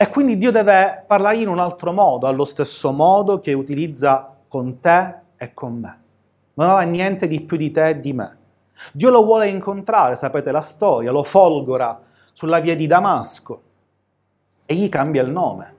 E 0.01 0.07
quindi 0.07 0.37
Dio 0.37 0.49
deve 0.49 1.03
parlare 1.05 1.39
in 1.39 1.49
un 1.49 1.59
altro 1.59 1.91
modo, 1.91 2.25
allo 2.25 2.45
stesso 2.45 2.93
modo 2.93 3.41
che 3.41 3.51
utilizza 3.51 4.33
con 4.47 4.79
te 4.79 5.13
e 5.35 5.53
con 5.53 5.77
me. 5.77 6.01
Non 6.53 6.69
aveva 6.69 6.89
niente 6.89 7.27
di 7.27 7.43
più 7.43 7.57
di 7.57 7.69
te 7.69 7.89
e 7.89 7.99
di 7.99 8.13
me. 8.13 8.37
Dio 8.93 9.09
lo 9.09 9.25
vuole 9.25 9.49
incontrare, 9.49 10.15
sapete 10.15 10.53
la 10.53 10.61
storia, 10.61 11.11
lo 11.11 11.21
folgora 11.21 12.01
sulla 12.31 12.61
via 12.61 12.77
di 12.77 12.87
Damasco 12.87 13.61
e 14.65 14.73
gli 14.73 14.87
cambia 14.87 15.21
il 15.21 15.31
nome. 15.31 15.75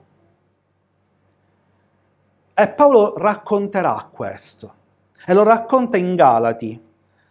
E 2.52 2.68
Paolo 2.68 3.14
racconterà 3.16 4.06
questo 4.12 4.74
e 5.24 5.32
lo 5.32 5.44
racconta 5.44 5.96
in 5.96 6.14
Galati, 6.14 6.89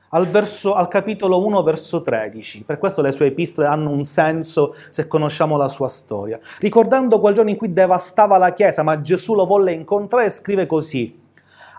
al, 0.10 0.28
verso, 0.28 0.74
al, 0.74 0.88
capitolo 0.88 1.46
1, 1.46 1.63
verso 1.63 2.01
13. 2.01 2.63
Per 2.63 2.78
questo 2.78 3.01
le 3.01 3.12
sue 3.12 3.28
epistole 3.28 3.68
hanno 3.68 3.92
un 3.92 4.04
senso 4.04 4.75
se 4.89 5.08
conosciamo 5.08 5.58
la 5.58 5.68
sua 5.68 5.88
storia. 5.88 6.39
Ricordando 6.60 7.20
quel 7.20 7.34
giorno 7.34 7.50
in 7.50 7.58
cui 7.58 7.74
devastava 7.74 8.38
la 8.38 8.54
Chiesa, 8.54 8.84
ma 8.84 9.01
Gesù 9.01 9.36
lo 9.36 9.46
volle 9.46 9.74
incontrare, 9.74 10.30
scrive 10.30 10.66
così. 10.66 11.20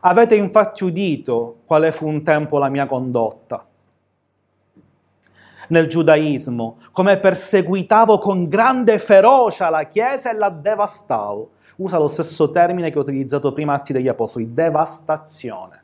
Avete 0.03 0.35
infatti 0.35 0.85
udito 0.85 1.57
quale 1.65 1.93
fu 1.93 2.07
un 2.07 2.23
tempo 2.23 2.59
la 2.59 2.69
mia 2.69 2.87
condotta 2.87 3.67
nel 5.69 5.87
giudaismo, 5.87 6.79
come 6.91 7.19
perseguitavo 7.19 8.19
con 8.19 8.49
grande 8.49 8.99
ferocia 8.99 9.69
la 9.71 9.85
Chiesa 9.85 10.31
e 10.31 10.35
la 10.35 10.51
devastavo 10.51 11.51
usa 11.81 11.99
lo 11.99 12.09
stesso 12.09 12.51
termine 12.51 12.91
che 12.91 12.99
ho 12.99 13.03
utilizzato 13.03 13.53
prima 13.53 13.75
Atti 13.75 13.93
degli 13.93 14.09
Apostoli, 14.09 14.53
devastazione. 14.53 15.80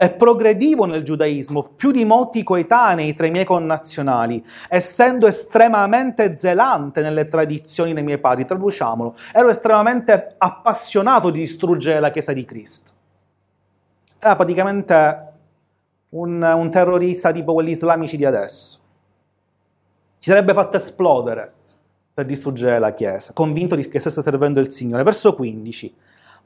È 0.00 0.14
progredivo 0.14 0.84
nel 0.84 1.02
giudaismo, 1.02 1.72
più 1.74 1.90
di 1.90 2.04
molti 2.04 2.44
coetanei 2.44 3.16
tra 3.16 3.26
i 3.26 3.32
miei 3.32 3.44
connazionali, 3.44 4.46
essendo 4.68 5.26
estremamente 5.26 6.36
zelante 6.36 7.02
nelle 7.02 7.24
tradizioni 7.24 7.92
dei 7.92 8.04
miei 8.04 8.18
padri. 8.18 8.44
Traduciamolo, 8.44 9.16
ero 9.32 9.48
estremamente 9.48 10.36
appassionato 10.38 11.30
di 11.30 11.40
distruggere 11.40 11.98
la 11.98 12.12
Chiesa 12.12 12.32
di 12.32 12.44
Cristo. 12.44 12.92
Era 14.20 14.36
praticamente 14.36 15.32
un, 16.10 16.42
un 16.42 16.70
terrorista 16.70 17.32
tipo 17.32 17.52
quelli 17.52 17.72
islamici 17.72 18.16
di 18.16 18.24
adesso. 18.24 18.78
Ci 20.20 20.30
sarebbe 20.30 20.52
fatto 20.52 20.76
esplodere 20.76 21.52
per 22.14 22.24
distruggere 22.24 22.78
la 22.78 22.94
Chiesa, 22.94 23.32
convinto 23.32 23.74
di 23.74 23.88
che 23.88 23.98
stesse 23.98 24.22
servendo 24.22 24.60
il 24.60 24.70
Signore. 24.70 25.02
Verso 25.02 25.34
15. 25.34 25.96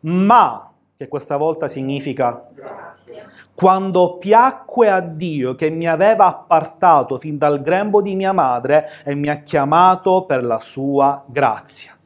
Ma, 0.01 0.72
che 0.97 1.09
questa 1.09 1.37
volta 1.37 1.69
significa 1.69 2.49
Grazie. 2.55 3.29
quando 3.55 4.19
piacque 4.19 4.89
a 4.89 5.01
Dio 5.01 5.55
che 5.55 5.71
mi 5.71 5.89
aveva 5.89 6.27
appartato 6.27 7.19
fin 7.19 7.39
dal 7.39 7.61
grembo 7.63 8.01
di 8.01 8.15
mia 8.15 8.33
madre 8.33 8.89
e 9.05 9.15
mi 9.15 9.29
ha 9.29 9.43
chiamato 9.43 10.25
per 10.25 10.45
la 10.45 10.59
sua 10.59 11.25
grazia. 11.27 11.97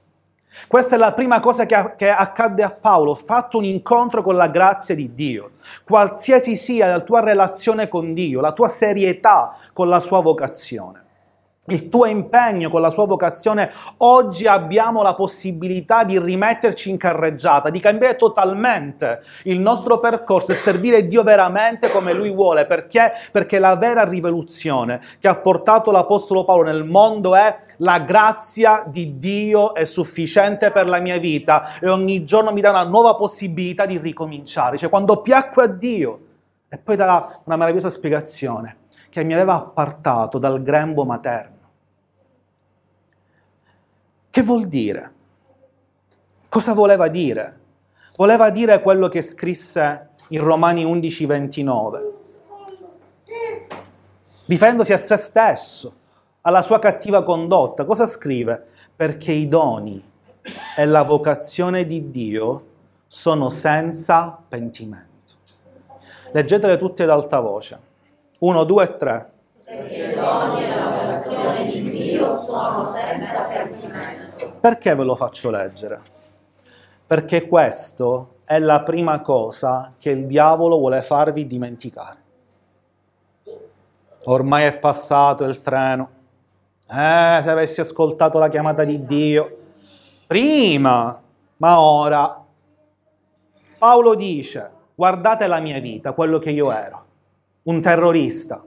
Questa 0.68 0.96
è 0.96 0.98
la 0.98 1.12
prima 1.12 1.38
cosa 1.40 1.66
che, 1.66 2.10
accadde 2.10 2.62
a 2.62 2.70
Paolo, 2.70 3.14
fatto 3.14 3.58
un 3.58 3.64
incontro 3.64 4.22
con 4.22 4.36
la 4.36 4.48
grazia 4.48 4.94
di 4.94 5.12
Dio. 5.14 5.52
Qualsiasi 5.84 6.56
sia 6.56 6.86
la 6.86 7.02
tua 7.02 7.20
relazione 7.20 7.88
con 7.88 8.14
Dio, 8.14 8.40
la 8.40 8.52
tua 8.52 8.68
serietà 8.68 9.56
con 9.74 9.88
la 9.88 10.00
sua 10.00 10.22
vocazione 10.22 11.04
il 11.68 11.88
tuo 11.88 12.06
impegno 12.06 12.70
con 12.70 12.80
la 12.80 12.90
sua 12.90 13.06
vocazione, 13.06 13.70
oggi 13.98 14.46
abbiamo 14.46 15.02
la 15.02 15.14
possibilità 15.14 16.04
di 16.04 16.18
rimetterci 16.18 16.90
in 16.90 16.96
carreggiata, 16.96 17.70
di 17.70 17.80
cambiare 17.80 18.16
totalmente 18.16 19.22
il 19.44 19.58
nostro 19.58 19.98
percorso 19.98 20.52
e 20.52 20.54
servire 20.54 21.06
Dio 21.06 21.22
veramente 21.22 21.90
come 21.90 22.12
Lui 22.12 22.30
vuole. 22.30 22.66
Perché? 22.66 23.12
Perché 23.32 23.58
la 23.58 23.76
vera 23.76 24.04
rivoluzione 24.04 25.00
che 25.18 25.28
ha 25.28 25.36
portato 25.36 25.90
l'Apostolo 25.90 26.44
Paolo 26.44 26.64
nel 26.64 26.84
mondo 26.84 27.34
è 27.34 27.56
la 27.78 27.98
grazia 28.00 28.84
di 28.86 29.18
Dio 29.18 29.74
è 29.74 29.84
sufficiente 29.84 30.70
per 30.70 30.88
la 30.88 30.98
mia 30.98 31.18
vita 31.18 31.78
e 31.80 31.88
ogni 31.88 32.24
giorno 32.24 32.52
mi 32.52 32.60
dà 32.60 32.70
una 32.70 32.84
nuova 32.84 33.14
possibilità 33.16 33.86
di 33.86 33.98
ricominciare. 33.98 34.76
Cioè 34.76 34.88
quando 34.88 35.20
piacque 35.20 35.64
a 35.64 35.66
Dio 35.66 36.20
e 36.68 36.78
poi 36.78 36.96
dà 36.96 37.40
una 37.44 37.56
meravigliosa 37.56 37.90
spiegazione 37.90 38.84
che 39.10 39.24
mi 39.24 39.34
aveva 39.34 39.54
appartato 39.54 40.38
dal 40.38 40.62
grembo 40.62 41.04
materno 41.04 41.55
che 44.36 44.42
vuol 44.42 44.66
dire? 44.66 45.12
Cosa 46.50 46.74
voleva 46.74 47.08
dire? 47.08 47.58
Voleva 48.16 48.50
dire 48.50 48.82
quello 48.82 49.08
che 49.08 49.22
scrisse 49.22 50.10
in 50.28 50.44
Romani 50.44 50.84
11:29. 50.84 52.00
Difendosi 54.44 54.92
a 54.92 54.98
se 54.98 55.16
stesso, 55.16 55.94
alla 56.42 56.60
sua 56.60 56.78
cattiva 56.78 57.22
condotta. 57.22 57.86
Cosa 57.86 58.04
scrive? 58.04 58.62
Perché 58.94 59.32
i 59.32 59.48
doni 59.48 60.04
e 60.76 60.84
la 60.84 61.02
vocazione 61.02 61.86
di 61.86 62.10
Dio 62.10 62.64
sono 63.06 63.48
senza 63.48 64.38
pentimento. 64.46 65.32
Leggetele 66.32 66.76
tutte 66.76 67.04
ad 67.04 67.08
alta 67.08 67.40
voce. 67.40 67.80
Uno, 68.40 68.64
due 68.64 68.84
e 68.84 68.96
tre. 68.98 69.30
Perché 69.64 70.12
i 70.12 70.14
doni 70.14 70.62
e 70.62 70.68
la 70.68 70.90
vocazione 70.90 71.64
di 71.70 71.80
Dio 71.80 72.34
sono 72.34 72.82
senza 72.84 73.40
pentimento. 73.44 73.75
Perché 74.60 74.94
ve 74.94 75.04
lo 75.04 75.14
faccio 75.14 75.50
leggere? 75.50 76.00
Perché 77.06 77.46
questo 77.46 78.36
è 78.44 78.58
la 78.58 78.82
prima 78.82 79.20
cosa 79.20 79.92
che 79.98 80.10
il 80.10 80.26
diavolo 80.26 80.78
vuole 80.78 81.02
farvi 81.02 81.46
dimenticare. 81.46 82.24
Ormai 84.24 84.64
è 84.64 84.76
passato 84.78 85.44
il 85.44 85.60
treno. 85.60 86.10
Eh, 86.88 87.40
se 87.42 87.50
avessi 87.50 87.80
ascoltato 87.80 88.38
la 88.38 88.48
chiamata 88.48 88.84
di 88.84 89.04
Dio. 89.04 89.48
Prima, 90.26 91.20
ma 91.58 91.80
ora. 91.80 92.44
Paolo 93.78 94.14
dice, 94.14 94.70
guardate 94.94 95.46
la 95.46 95.60
mia 95.60 95.78
vita, 95.78 96.12
quello 96.12 96.38
che 96.38 96.50
io 96.50 96.72
ero. 96.72 97.04
Un 97.64 97.80
terrorista, 97.80 98.64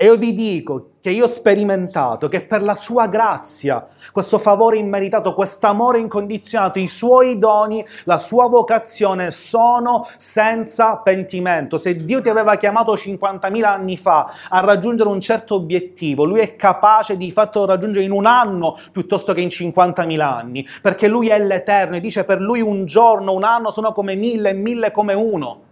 e 0.00 0.04
io 0.04 0.16
vi 0.16 0.32
dico 0.32 0.90
che 1.00 1.10
io 1.10 1.24
ho 1.24 1.28
sperimentato 1.28 2.28
che 2.28 2.42
per 2.42 2.62
la 2.62 2.76
sua 2.76 3.08
grazia, 3.08 3.84
questo 4.12 4.38
favore 4.38 4.76
immeritato, 4.76 5.34
questo 5.34 5.66
amore 5.66 5.98
incondizionato, 5.98 6.78
i 6.78 6.86
suoi 6.86 7.36
doni, 7.36 7.84
la 8.04 8.16
sua 8.16 8.46
vocazione 8.46 9.32
sono 9.32 10.06
senza 10.16 10.98
pentimento. 10.98 11.78
Se 11.78 12.04
Dio 12.04 12.20
ti 12.20 12.28
aveva 12.28 12.54
chiamato 12.54 12.94
50.000 12.94 13.64
anni 13.64 13.96
fa 13.96 14.32
a 14.48 14.60
raggiungere 14.60 15.08
un 15.08 15.20
certo 15.20 15.56
obiettivo, 15.56 16.22
Lui 16.22 16.38
è 16.38 16.54
capace 16.54 17.16
di 17.16 17.32
fartelo 17.32 17.66
raggiungere 17.66 18.04
in 18.04 18.12
un 18.12 18.26
anno 18.26 18.78
piuttosto 18.92 19.32
che 19.32 19.40
in 19.40 19.48
50.000 19.48 20.20
anni, 20.20 20.64
perché 20.80 21.08
Lui 21.08 21.26
è 21.26 21.40
l'Eterno 21.40 21.96
e 21.96 22.00
dice 22.00 22.24
per 22.24 22.40
Lui 22.40 22.60
un 22.60 22.84
giorno, 22.84 23.32
un 23.32 23.42
anno 23.42 23.72
sono 23.72 23.90
come 23.90 24.14
mille 24.14 24.50
e 24.50 24.54
mille 24.54 24.92
come 24.92 25.14
uno. 25.14 25.62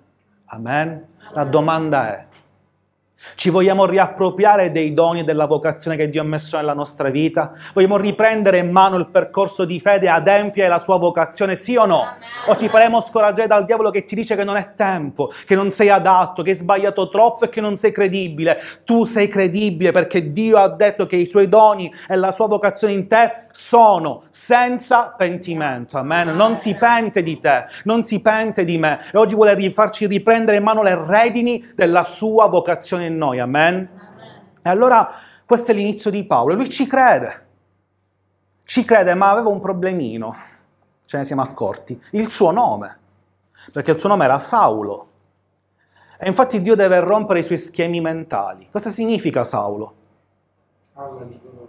Amen? 0.46 1.14
La 1.32 1.44
domanda 1.44 2.16
è, 2.16 2.26
ci 3.34 3.50
vogliamo 3.50 3.84
riappropriare 3.84 4.70
dei 4.70 4.94
doni 4.94 5.20
e 5.20 5.24
della 5.24 5.46
vocazione 5.46 5.96
che 5.96 6.08
Dio 6.08 6.22
ha 6.22 6.24
messo 6.24 6.56
nella 6.56 6.72
nostra 6.72 7.10
vita? 7.10 7.52
Vogliamo 7.74 7.96
riprendere 7.96 8.58
in 8.58 8.70
mano 8.70 8.96
il 8.96 9.08
percorso 9.08 9.64
di 9.64 9.80
fede, 9.80 10.08
adempiere 10.08 10.68
la 10.68 10.78
sua 10.78 10.98
vocazione, 10.98 11.56
sì 11.56 11.76
o 11.76 11.86
no? 11.86 12.04
O 12.46 12.56
ci 12.56 12.68
faremo 12.68 13.00
scoraggiare 13.00 13.48
dal 13.48 13.64
diavolo 13.64 13.90
che 13.90 14.04
ti 14.04 14.14
dice 14.14 14.36
che 14.36 14.44
non 14.44 14.56
è 14.56 14.74
tempo, 14.74 15.30
che 15.44 15.54
non 15.54 15.70
sei 15.70 15.90
adatto, 15.90 16.42
che 16.42 16.50
hai 16.50 16.56
sbagliato 16.56 17.08
troppo 17.08 17.44
e 17.44 17.48
che 17.48 17.60
non 17.60 17.76
sei 17.76 17.92
credibile? 17.92 18.58
Tu 18.84 19.04
sei 19.04 19.28
credibile 19.28 19.92
perché 19.92 20.32
Dio 20.32 20.58
ha 20.58 20.68
detto 20.68 21.06
che 21.06 21.16
i 21.16 21.26
suoi 21.26 21.48
doni 21.48 21.92
e 22.08 22.16
la 22.16 22.32
sua 22.32 22.46
vocazione 22.46 22.92
in 22.92 23.08
te 23.08 23.32
sono 23.50 24.22
senza 24.30 25.14
pentimento. 25.16 25.98
Amen. 25.98 26.34
Non 26.36 26.56
si 26.56 26.74
pente 26.74 27.22
di 27.22 27.38
te, 27.38 27.66
non 27.84 28.02
si 28.02 28.20
pente 28.20 28.64
di 28.64 28.78
me. 28.78 29.00
E 29.12 29.18
oggi 29.18 29.34
vuole 29.34 29.54
farci 29.70 30.06
riprendere 30.06 30.58
in 30.58 30.62
mano 30.62 30.82
le 30.82 30.94
redini 31.06 31.64
della 31.74 32.04
sua 32.04 32.46
vocazione 32.46 33.06
in 33.06 33.15
noi, 33.16 33.40
amen? 33.40 33.74
amen? 33.74 34.50
E 34.62 34.68
allora 34.68 35.10
questo 35.44 35.72
è 35.72 35.74
l'inizio 35.74 36.10
di 36.10 36.24
Paolo, 36.24 36.54
lui 36.54 36.68
ci 36.68 36.86
crede, 36.86 37.46
ci 38.64 38.84
crede, 38.84 39.14
ma 39.14 39.30
aveva 39.30 39.48
un 39.48 39.60
problemino, 39.60 40.36
ce 41.04 41.18
ne 41.18 41.24
siamo 41.24 41.42
accorti, 41.42 42.00
il 42.10 42.30
suo 42.30 42.50
nome. 42.50 42.98
perché 43.72 43.92
il 43.92 43.98
suo 43.98 44.08
nome 44.08 44.24
era 44.24 44.38
Saulo. 44.38 45.08
E 46.18 46.26
infatti 46.26 46.62
Dio 46.62 46.74
deve 46.74 46.98
rompere 47.00 47.40
i 47.40 47.42
suoi 47.42 47.58
schemi 47.58 48.00
mentali. 48.00 48.68
Cosa 48.70 48.90
significa 48.90 49.44
Saulo? 49.44 49.94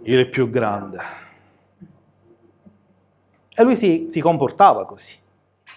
Il 0.02 0.28
più 0.30 0.48
grande. 0.48 0.98
E 3.54 3.62
lui 3.62 3.76
si, 3.76 4.06
si 4.08 4.20
comportava 4.20 4.86
così. 4.86 5.16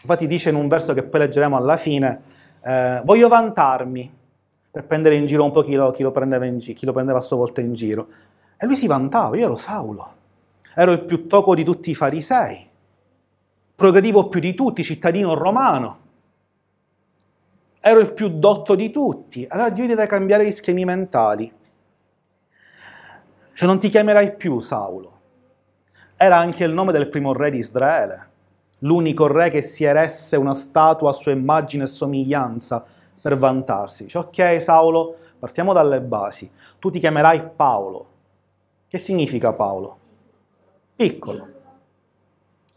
Infatti 0.03 0.25
dice 0.25 0.49
in 0.49 0.55
un 0.55 0.67
verso 0.67 0.93
che 0.93 1.03
poi 1.03 1.21
leggeremo 1.21 1.57
alla 1.57 1.77
fine, 1.77 2.21
eh, 2.63 3.01
voglio 3.03 3.27
vantarmi 3.27 4.19
per 4.71 4.85
prendere 4.85 5.15
in 5.15 5.25
giro 5.25 5.43
un 5.43 5.51
po' 5.51 5.61
chi 5.61 5.73
lo, 5.73 5.91
chi 5.91 6.01
lo 6.01 6.11
prendeva 6.11 6.49
giro, 6.57 6.77
chi 6.77 6.85
lo 6.85 6.93
prendeva 6.93 7.19
a 7.19 7.21
sua 7.21 7.37
volta 7.37 7.61
in 7.61 7.73
giro. 7.73 8.07
E 8.57 8.65
lui 8.65 8.75
si 8.75 8.87
vantava, 8.87 9.35
io 9.35 9.45
ero 9.45 9.55
Saulo, 9.55 10.13
ero 10.73 10.91
il 10.93 11.03
più 11.03 11.27
toco 11.27 11.53
di 11.53 11.63
tutti 11.63 11.89
i 11.89 11.95
farisei, 11.95 12.67
progredivo 13.75 14.29
più 14.29 14.39
di 14.39 14.53
tutti, 14.53 14.83
cittadino 14.83 15.33
romano, 15.33 15.99
ero 17.81 17.99
il 17.99 18.13
più 18.13 18.29
dotto 18.29 18.75
di 18.75 18.91
tutti. 18.91 19.45
Allora 19.49 19.69
Dio 19.69 19.87
deve 19.87 20.07
cambiare 20.07 20.45
gli 20.45 20.51
schemi 20.51 20.85
mentali. 20.85 21.51
Cioè 23.53 23.67
non 23.67 23.79
ti 23.79 23.89
chiamerai 23.89 24.35
più 24.35 24.59
Saulo. 24.59 25.19
Era 26.15 26.37
anche 26.37 26.63
il 26.63 26.73
nome 26.73 26.91
del 26.91 27.09
primo 27.09 27.33
re 27.33 27.49
di 27.49 27.57
Israele 27.57 28.29
l'unico 28.83 29.27
re 29.27 29.49
che 29.49 29.61
si 29.61 29.83
eresse 29.83 30.37
una 30.37 30.53
statua 30.53 31.09
a 31.09 31.13
sua 31.13 31.31
immagine 31.31 31.83
e 31.83 31.87
somiglianza 31.87 32.85
per 33.21 33.37
vantarsi. 33.37 34.03
Dice, 34.03 34.17
ok 34.17 34.61
Saulo, 34.61 35.15
partiamo 35.37 35.73
dalle 35.73 36.01
basi. 36.01 36.51
Tu 36.79 36.89
ti 36.89 36.99
chiamerai 36.99 37.49
Paolo. 37.55 38.07
Che 38.87 38.97
significa 38.97 39.53
Paolo? 39.53 39.97
Piccolo. 40.95 41.47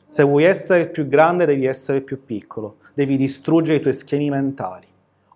Se 0.09 0.23
vuoi 0.23 0.45
essere 0.45 0.83
il 0.83 0.91
più 0.91 1.09
grande 1.09 1.45
devi 1.45 1.65
essere 1.65 1.99
il 1.99 2.05
più 2.05 2.25
piccolo, 2.25 2.77
devi 2.95 3.17
distruggere 3.17 3.79
i 3.79 3.81
tuoi 3.81 3.95
schemi 3.95 4.31
mentali. 4.31 4.87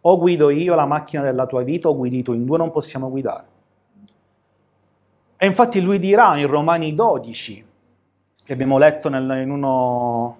O 0.03 0.19
guido 0.19 0.51
io 0.51 0.75
la 0.77 0.87
macchina 0.87 1.23
della 1.23 1.47
tua 1.47 1.65
vita 1.65 1.89
o 1.89 1.97
guidi 1.97 2.23
tu, 2.23 2.33
in 2.33 2.45
due 2.45 2.59
non 2.59 2.71
possiamo 2.71 3.11
guidare. 3.11 3.57
E 5.37 5.47
infatti 5.47 5.81
lui 5.81 5.99
dirà 5.99 6.37
in 6.37 6.47
Romani 6.47 6.95
12, 6.95 7.67
che 8.45 8.53
abbiamo 8.53 8.79
letto 8.79 9.09
nel, 9.09 9.43
in 9.43 9.51
uno 9.51 10.39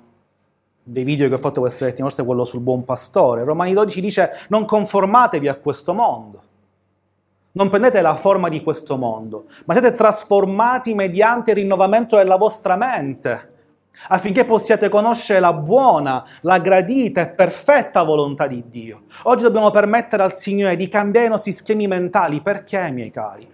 dei 0.91 1.05
video 1.05 1.29
che 1.29 1.35
ho 1.35 1.39
fatto 1.39 1.61
questa 1.61 1.85
settimana, 1.85 2.09
forse 2.09 2.25
quello 2.25 2.45
sul 2.45 2.61
buon 2.61 2.85
pastore. 2.85 3.45
Romani 3.45 3.75
12 3.75 4.01
dice 4.01 4.31
non 4.49 4.65
conformatevi 4.65 5.47
a 5.47 5.57
questo 5.57 5.93
mondo, 5.93 6.43
non 7.53 7.69
prendete 7.69 8.01
la 8.01 8.15
forma 8.15 8.49
di 8.49 8.63
questo 8.63 8.97
mondo, 8.97 9.45
ma 9.67 9.75
siete 9.75 9.93
trasformati 9.93 10.95
mediante 10.95 11.51
il 11.51 11.59
rinnovamento 11.59 12.17
della 12.17 12.37
vostra 12.37 12.77
mente, 12.77 13.53
affinché 14.09 14.47
possiate 14.47 14.89
conoscere 14.89 15.41
la 15.41 15.53
buona, 15.53 16.25
la 16.43 16.59
gradita 16.59 17.21
e 17.21 17.29
perfetta 17.29 18.03
volontà 18.03 18.47
di 18.47 18.65
Dio. 18.69 19.03
Oggi 19.25 19.43
dobbiamo 19.43 19.71
permettere 19.71 20.23
al 20.23 20.39
Signore 20.39 20.77
di 20.77 20.89
cambiare 20.89 21.27
i 21.27 21.31
nostri 21.31 21.53
schemi 21.53 21.87
mentali. 21.87 22.41
Perché, 22.41 22.91
miei 22.91 23.11
cari? 23.11 23.47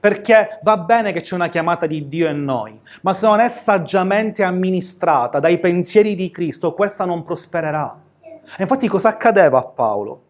Perché 0.00 0.58
va 0.62 0.76
bene 0.78 1.12
che 1.12 1.20
c'è 1.20 1.34
una 1.34 1.48
chiamata 1.48 1.86
di 1.86 2.08
Dio 2.08 2.28
in 2.28 2.44
noi, 2.44 2.80
ma 3.02 3.12
se 3.12 3.26
non 3.26 3.40
è 3.40 3.48
saggiamente 3.48 4.42
amministrata 4.42 5.40
dai 5.40 5.58
pensieri 5.58 6.14
di 6.14 6.30
Cristo, 6.30 6.72
questa 6.72 7.04
non 7.04 7.24
prospererà. 7.24 8.00
E 8.24 8.62
infatti 8.62 8.88
cosa 8.88 9.10
accadeva 9.10 9.58
a 9.58 9.64
Paolo? 9.64 10.22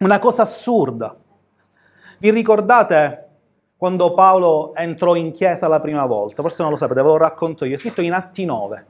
Una 0.00 0.18
cosa 0.18 0.42
assurda. 0.42 1.14
Vi 2.18 2.30
ricordate 2.30 3.24
quando 3.76 4.14
Paolo 4.14 4.74
entrò 4.74 5.14
in 5.14 5.32
chiesa 5.32 5.68
la 5.68 5.80
prima 5.80 6.06
volta? 6.06 6.42
Forse 6.42 6.62
non 6.62 6.70
lo 6.70 6.76
sapete, 6.76 7.02
ve 7.02 7.08
lo 7.08 7.16
racconto 7.16 7.64
io, 7.64 7.74
è 7.74 7.78
scritto 7.78 8.00
in 8.00 8.12
Atti 8.12 8.44
9. 8.44 8.86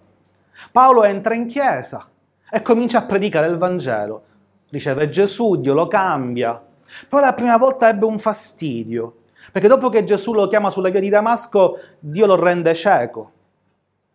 Paolo 0.73 1.05
entra 1.05 1.35
in 1.35 1.47
chiesa 1.47 2.09
e 2.51 2.63
comincia 2.63 2.99
a 2.99 3.03
predicare 3.03 3.49
il 3.49 3.57
Vangelo. 3.57 4.23
Riceve 4.71 5.09
Gesù, 5.09 5.57
Dio 5.57 5.75
lo 5.75 5.89
cambia. 5.89 6.61
Però 7.09 7.21
la 7.21 7.35
prima 7.35 7.57
volta 7.57 7.89
ebbe 7.89 8.05
un 8.05 8.19
fastidio 8.19 9.17
perché 9.57 9.71
dopo 9.71 9.89
che 9.89 10.05
Gesù 10.05 10.35
lo 10.35 10.49
chiama 10.49 10.69
sulla 10.69 10.91
via 10.91 11.01
di 11.01 11.09
Damasco, 11.09 11.79
Dio 11.99 12.27
lo 12.27 12.37
rende 12.37 12.75
cieco 12.75 13.33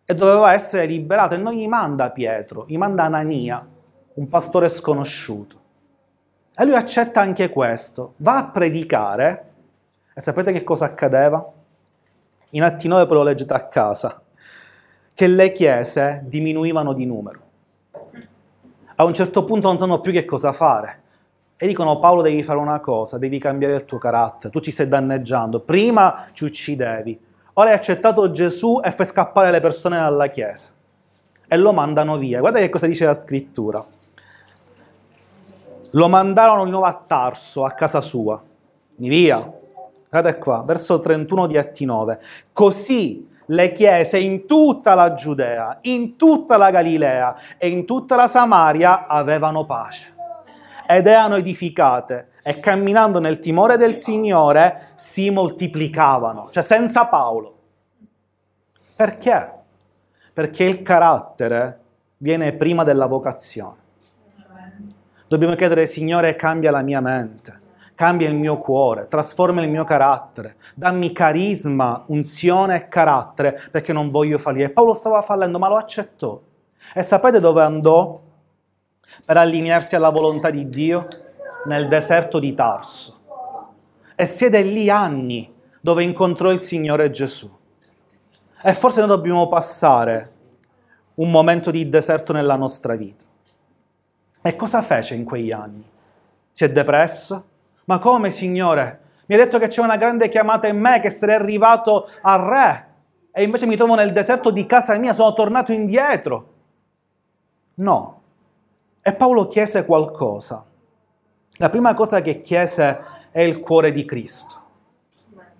e 0.04 0.14
doveva 0.14 0.52
essere 0.52 0.86
liberato 0.86 1.34
e 1.34 1.38
non 1.38 1.54
gli 1.54 1.66
manda 1.66 2.12
Pietro, 2.12 2.64
gli 2.68 2.76
manda 2.76 3.02
Anania, 3.02 3.66
un 4.14 4.28
pastore 4.28 4.68
sconosciuto. 4.68 5.60
E 6.56 6.64
lui 6.64 6.76
accetta 6.76 7.22
anche 7.22 7.48
questo, 7.48 8.14
va 8.18 8.36
a 8.36 8.50
predicare 8.52 9.50
e 10.14 10.20
sapete 10.20 10.52
che 10.52 10.62
cosa 10.62 10.84
accadeva? 10.84 11.44
In 12.50 12.62
Atti 12.62 12.86
9 12.86 13.06
poi 13.06 13.16
lo 13.16 13.22
leggete 13.24 13.52
a 13.52 13.66
casa, 13.66 14.22
che 15.12 15.26
le 15.26 15.50
chiese 15.50 16.22
diminuivano 16.24 16.92
di 16.92 17.04
numero. 17.04 17.40
A 18.94 19.02
un 19.02 19.12
certo 19.12 19.42
punto 19.42 19.66
non 19.66 19.76
sanno 19.76 20.00
più 20.00 20.12
che 20.12 20.24
cosa 20.24 20.52
fare 20.52 21.01
e 21.62 21.68
dicono 21.68 22.00
Paolo 22.00 22.22
devi 22.22 22.42
fare 22.42 22.58
una 22.58 22.80
cosa, 22.80 23.18
devi 23.18 23.38
cambiare 23.38 23.76
il 23.76 23.84
tuo 23.84 23.96
carattere, 23.96 24.52
tu 24.52 24.58
ci 24.58 24.72
stai 24.72 24.88
danneggiando, 24.88 25.60
prima 25.60 26.26
ci 26.32 26.42
uccidevi, 26.42 27.20
ora 27.52 27.68
hai 27.68 27.76
accettato 27.76 28.32
Gesù 28.32 28.80
e 28.82 28.90
fai 28.90 29.06
scappare 29.06 29.52
le 29.52 29.60
persone 29.60 29.96
dalla 29.96 30.26
Chiesa 30.26 30.70
e 31.46 31.56
lo 31.56 31.72
mandano 31.72 32.16
via. 32.16 32.40
Guarda 32.40 32.58
che 32.58 32.68
cosa 32.68 32.88
dice 32.88 33.04
la 33.04 33.14
scrittura. 33.14 33.84
Lo 35.90 36.08
mandarono 36.08 36.64
di 36.64 36.70
nuovo 36.70 36.86
a 36.86 37.00
Tarso, 37.06 37.64
a 37.64 37.70
casa 37.70 38.00
sua, 38.00 38.42
via. 38.96 39.48
Guardate 40.10 40.38
qua, 40.38 40.64
verso 40.66 40.98
31 40.98 41.46
di 41.46 41.58
Atti 41.58 41.84
9. 41.84 42.20
Così 42.52 43.28
le 43.46 43.72
chiese 43.72 44.18
in 44.18 44.46
tutta 44.46 44.94
la 44.94 45.12
Giudea, 45.12 45.78
in 45.82 46.16
tutta 46.16 46.56
la 46.56 46.72
Galilea 46.72 47.36
e 47.56 47.68
in 47.68 47.86
tutta 47.86 48.16
la 48.16 48.26
Samaria 48.26 49.06
avevano 49.06 49.64
pace 49.64 50.11
ed 50.96 51.06
erano 51.06 51.36
edificate 51.36 52.28
e 52.42 52.58
camminando 52.60 53.20
nel 53.20 53.38
timore 53.38 53.76
del 53.76 53.98
Signore 53.98 54.88
si 54.94 55.30
moltiplicavano, 55.30 56.48
cioè 56.50 56.62
senza 56.62 57.06
Paolo. 57.06 57.54
Perché? 58.96 59.52
Perché 60.32 60.64
il 60.64 60.82
carattere 60.82 61.80
viene 62.18 62.52
prima 62.52 62.84
della 62.84 63.06
vocazione. 63.06 63.80
Dobbiamo 65.28 65.54
chiedere, 65.54 65.86
Signore, 65.86 66.36
cambia 66.36 66.70
la 66.70 66.82
mia 66.82 67.00
mente, 67.00 67.60
cambia 67.94 68.28
il 68.28 68.34
mio 68.34 68.58
cuore, 68.58 69.06
trasforma 69.06 69.62
il 69.62 69.70
mio 69.70 69.84
carattere, 69.84 70.56
dammi 70.74 71.12
carisma, 71.12 72.04
unzione 72.08 72.76
e 72.76 72.88
carattere, 72.88 73.60
perché 73.70 73.92
non 73.92 74.10
voglio 74.10 74.36
fallire. 74.36 74.70
Paolo 74.70 74.92
stava 74.92 75.22
fallendo, 75.22 75.58
ma 75.58 75.68
lo 75.68 75.76
accettò. 75.76 76.40
E 76.94 77.02
sapete 77.02 77.40
dove 77.40 77.62
andò? 77.62 78.20
Per 79.24 79.36
allinearsi 79.36 79.94
alla 79.94 80.10
volontà 80.10 80.50
di 80.50 80.68
Dio 80.68 81.06
nel 81.66 81.88
deserto 81.88 82.38
di 82.38 82.54
Tarso. 82.54 83.20
E 84.14 84.24
siede 84.24 84.62
lì 84.62 84.90
anni 84.90 85.52
dove 85.80 86.02
incontrò 86.02 86.50
il 86.50 86.62
Signore 86.62 87.10
Gesù. 87.10 87.50
E 88.62 88.74
forse 88.74 89.00
noi 89.00 89.08
dobbiamo 89.08 89.48
passare 89.48 90.30
un 91.14 91.30
momento 91.30 91.70
di 91.70 91.88
deserto 91.88 92.32
nella 92.32 92.56
nostra 92.56 92.94
vita. 92.94 93.24
E 94.42 94.56
cosa 94.56 94.82
fece 94.82 95.14
in 95.14 95.24
quegli 95.24 95.52
anni? 95.52 95.84
Si 96.50 96.64
è 96.64 96.70
depresso? 96.70 97.44
Ma 97.86 97.98
come, 97.98 98.30
Signore? 98.30 99.00
Mi 99.26 99.34
ha 99.34 99.38
detto 99.38 99.58
che 99.58 99.68
c'è 99.68 99.82
una 99.82 99.96
grande 99.96 100.28
chiamata 100.28 100.66
in 100.66 100.78
me, 100.78 101.00
che 101.00 101.10
sarei 101.10 101.36
arrivato 101.36 102.08
al 102.22 102.40
re, 102.40 102.86
e 103.32 103.42
invece 103.42 103.66
mi 103.66 103.76
trovo 103.76 103.94
nel 103.94 104.12
deserto 104.12 104.50
di 104.50 104.66
casa 104.66 104.96
mia, 104.98 105.12
sono 105.12 105.32
tornato 105.32 105.72
indietro. 105.72 106.52
No, 107.76 108.21
e 109.02 109.12
Paolo 109.12 109.48
chiese 109.48 109.84
qualcosa. 109.84 110.64
La 111.56 111.68
prima 111.70 111.92
cosa 111.94 112.22
che 112.22 112.40
chiese 112.40 113.00
è 113.32 113.40
il 113.40 113.58
cuore 113.58 113.90
di 113.90 114.04
Cristo. 114.04 114.60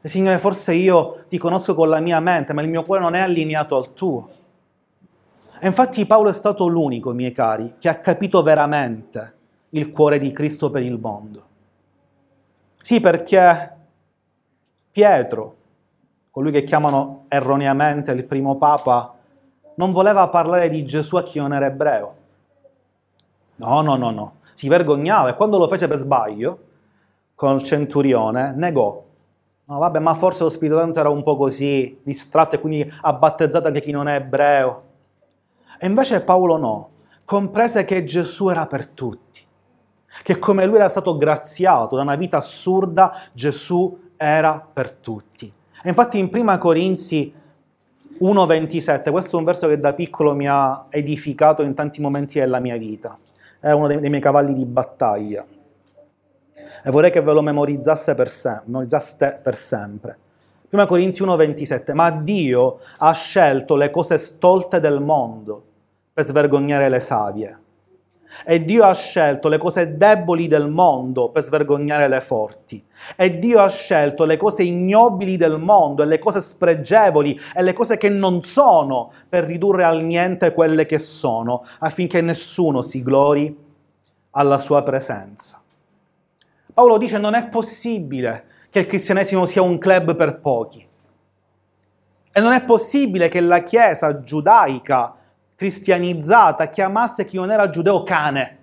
Signore, 0.00 0.38
forse 0.38 0.74
io 0.74 1.24
ti 1.28 1.38
conosco 1.38 1.74
con 1.74 1.88
la 1.88 2.00
mia 2.00 2.20
mente, 2.20 2.52
ma 2.52 2.62
il 2.62 2.68
mio 2.68 2.84
cuore 2.84 3.00
non 3.00 3.14
è 3.14 3.20
allineato 3.20 3.76
al 3.76 3.92
tuo. 3.94 4.28
E 5.60 5.66
infatti 5.66 6.06
Paolo 6.06 6.30
è 6.30 6.32
stato 6.32 6.66
l'unico, 6.66 7.12
miei 7.12 7.32
cari, 7.32 7.74
che 7.78 7.88
ha 7.88 8.00
capito 8.00 8.42
veramente 8.42 9.34
il 9.70 9.90
cuore 9.90 10.18
di 10.18 10.32
Cristo 10.32 10.70
per 10.70 10.82
il 10.82 10.98
mondo. 10.98 11.46
Sì, 12.80 13.00
perché 13.00 13.76
Pietro, 14.90 15.56
colui 16.30 16.50
che 16.50 16.64
chiamano 16.64 17.24
erroneamente 17.28 18.10
il 18.12 18.24
primo 18.24 18.56
papa, 18.56 19.14
non 19.76 19.92
voleva 19.92 20.28
parlare 20.28 20.68
di 20.68 20.84
Gesù 20.84 21.16
a 21.16 21.22
chi 21.22 21.38
non 21.38 21.52
era 21.52 21.66
ebreo. 21.66 22.16
No, 23.56 23.80
no, 23.82 23.96
no, 23.96 24.10
no. 24.10 24.34
Si 24.54 24.68
vergognava 24.68 25.30
e 25.30 25.34
quando 25.34 25.58
lo 25.58 25.68
fece 25.68 25.88
per 25.88 25.98
sbaglio, 25.98 26.58
con 27.34 27.56
il 27.56 27.62
centurione, 27.62 28.52
negò. 28.54 29.04
No, 29.64 29.78
vabbè, 29.78 29.98
ma 29.98 30.14
forse 30.14 30.42
lo 30.42 30.48
Spirito 30.48 30.78
Santo 30.78 31.00
era 31.00 31.08
un 31.08 31.22
po' 31.22 31.36
così, 31.36 31.98
distratto 32.02 32.56
e 32.56 32.60
quindi 32.60 32.92
ha 33.00 33.12
battezzato 33.12 33.68
anche 33.68 33.80
chi 33.80 33.90
non 33.90 34.08
è 34.08 34.16
ebreo. 34.16 34.82
E 35.78 35.86
invece 35.86 36.22
Paolo 36.22 36.56
no, 36.56 36.90
comprese 37.24 37.84
che 37.84 38.04
Gesù 38.04 38.48
era 38.48 38.66
per 38.66 38.88
tutti, 38.88 39.40
che 40.22 40.38
come 40.38 40.66
lui 40.66 40.76
era 40.76 40.88
stato 40.88 41.16
graziato 41.16 41.96
da 41.96 42.02
una 42.02 42.16
vita 42.16 42.36
assurda, 42.36 43.16
Gesù 43.32 44.10
era 44.16 44.64
per 44.72 44.92
tutti. 44.92 45.52
E 45.82 45.88
infatti 45.88 46.18
in 46.18 46.30
Prima 46.30 46.58
Corinzi 46.58 47.32
1,27, 48.20 49.10
questo 49.10 49.36
è 49.36 49.38
un 49.38 49.44
verso 49.44 49.66
che 49.66 49.80
da 49.80 49.94
piccolo 49.94 50.34
mi 50.34 50.46
ha 50.46 50.86
edificato 50.90 51.62
in 51.62 51.74
tanti 51.74 52.00
momenti 52.00 52.38
della 52.38 52.60
mia 52.60 52.76
vita 52.76 53.16
è 53.62 53.70
uno 53.70 53.86
dei, 53.86 54.00
dei 54.00 54.10
miei 54.10 54.20
cavalli 54.20 54.54
di 54.54 54.66
battaglia. 54.66 55.46
E 56.84 56.90
vorrei 56.90 57.12
che 57.12 57.20
ve 57.20 57.32
lo 57.32 57.42
memorizzaste 57.42 58.16
per, 58.16 58.28
sem- 58.28 58.62
memorizzaste 58.64 59.38
per 59.40 59.54
sempre. 59.54 60.18
1 60.68 60.86
Corinzi 60.86 61.22
1,27 61.22 61.94
Ma 61.94 62.10
Dio 62.10 62.80
ha 62.98 63.12
scelto 63.12 63.76
le 63.76 63.90
cose 63.90 64.18
stolte 64.18 64.80
del 64.80 65.00
mondo 65.00 65.64
per 66.12 66.24
svergognare 66.24 66.88
le 66.88 66.98
savie. 66.98 67.61
E 68.44 68.64
Dio 68.64 68.84
ha 68.84 68.94
scelto 68.94 69.48
le 69.48 69.58
cose 69.58 69.96
deboli 69.96 70.46
del 70.46 70.68
mondo 70.68 71.30
per 71.30 71.42
svergognare 71.42 72.08
le 72.08 72.20
forti. 72.20 72.84
E 73.16 73.38
Dio 73.38 73.60
ha 73.60 73.68
scelto 73.68 74.24
le 74.24 74.36
cose 74.36 74.62
ignobili 74.62 75.36
del 75.36 75.58
mondo 75.58 76.02
e 76.02 76.06
le 76.06 76.18
cose 76.18 76.40
spregevoli 76.40 77.38
e 77.54 77.62
le 77.62 77.72
cose 77.72 77.96
che 77.96 78.08
non 78.08 78.42
sono 78.42 79.12
per 79.28 79.44
ridurre 79.44 79.84
al 79.84 80.02
niente 80.02 80.52
quelle 80.52 80.86
che 80.86 80.98
sono, 80.98 81.64
affinché 81.80 82.20
nessuno 82.20 82.82
si 82.82 83.02
glori 83.02 83.56
alla 84.30 84.58
sua 84.58 84.82
presenza. 84.82 85.62
Paolo 86.72 86.96
dice 86.96 87.18
non 87.18 87.34
è 87.34 87.48
possibile 87.48 88.44
che 88.70 88.80
il 88.80 88.86
cristianesimo 88.86 89.44
sia 89.44 89.60
un 89.60 89.76
club 89.76 90.16
per 90.16 90.40
pochi. 90.40 90.88
E 92.34 92.40
non 92.40 92.54
è 92.54 92.64
possibile 92.64 93.28
che 93.28 93.40
la 93.40 93.62
Chiesa 93.62 94.22
giudaica 94.22 95.14
cristianizzata 95.62 96.66
chiamasse 96.70 97.24
chi 97.24 97.36
non 97.36 97.52
era 97.52 97.68
giudeo 97.68 98.02
cane. 98.02 98.58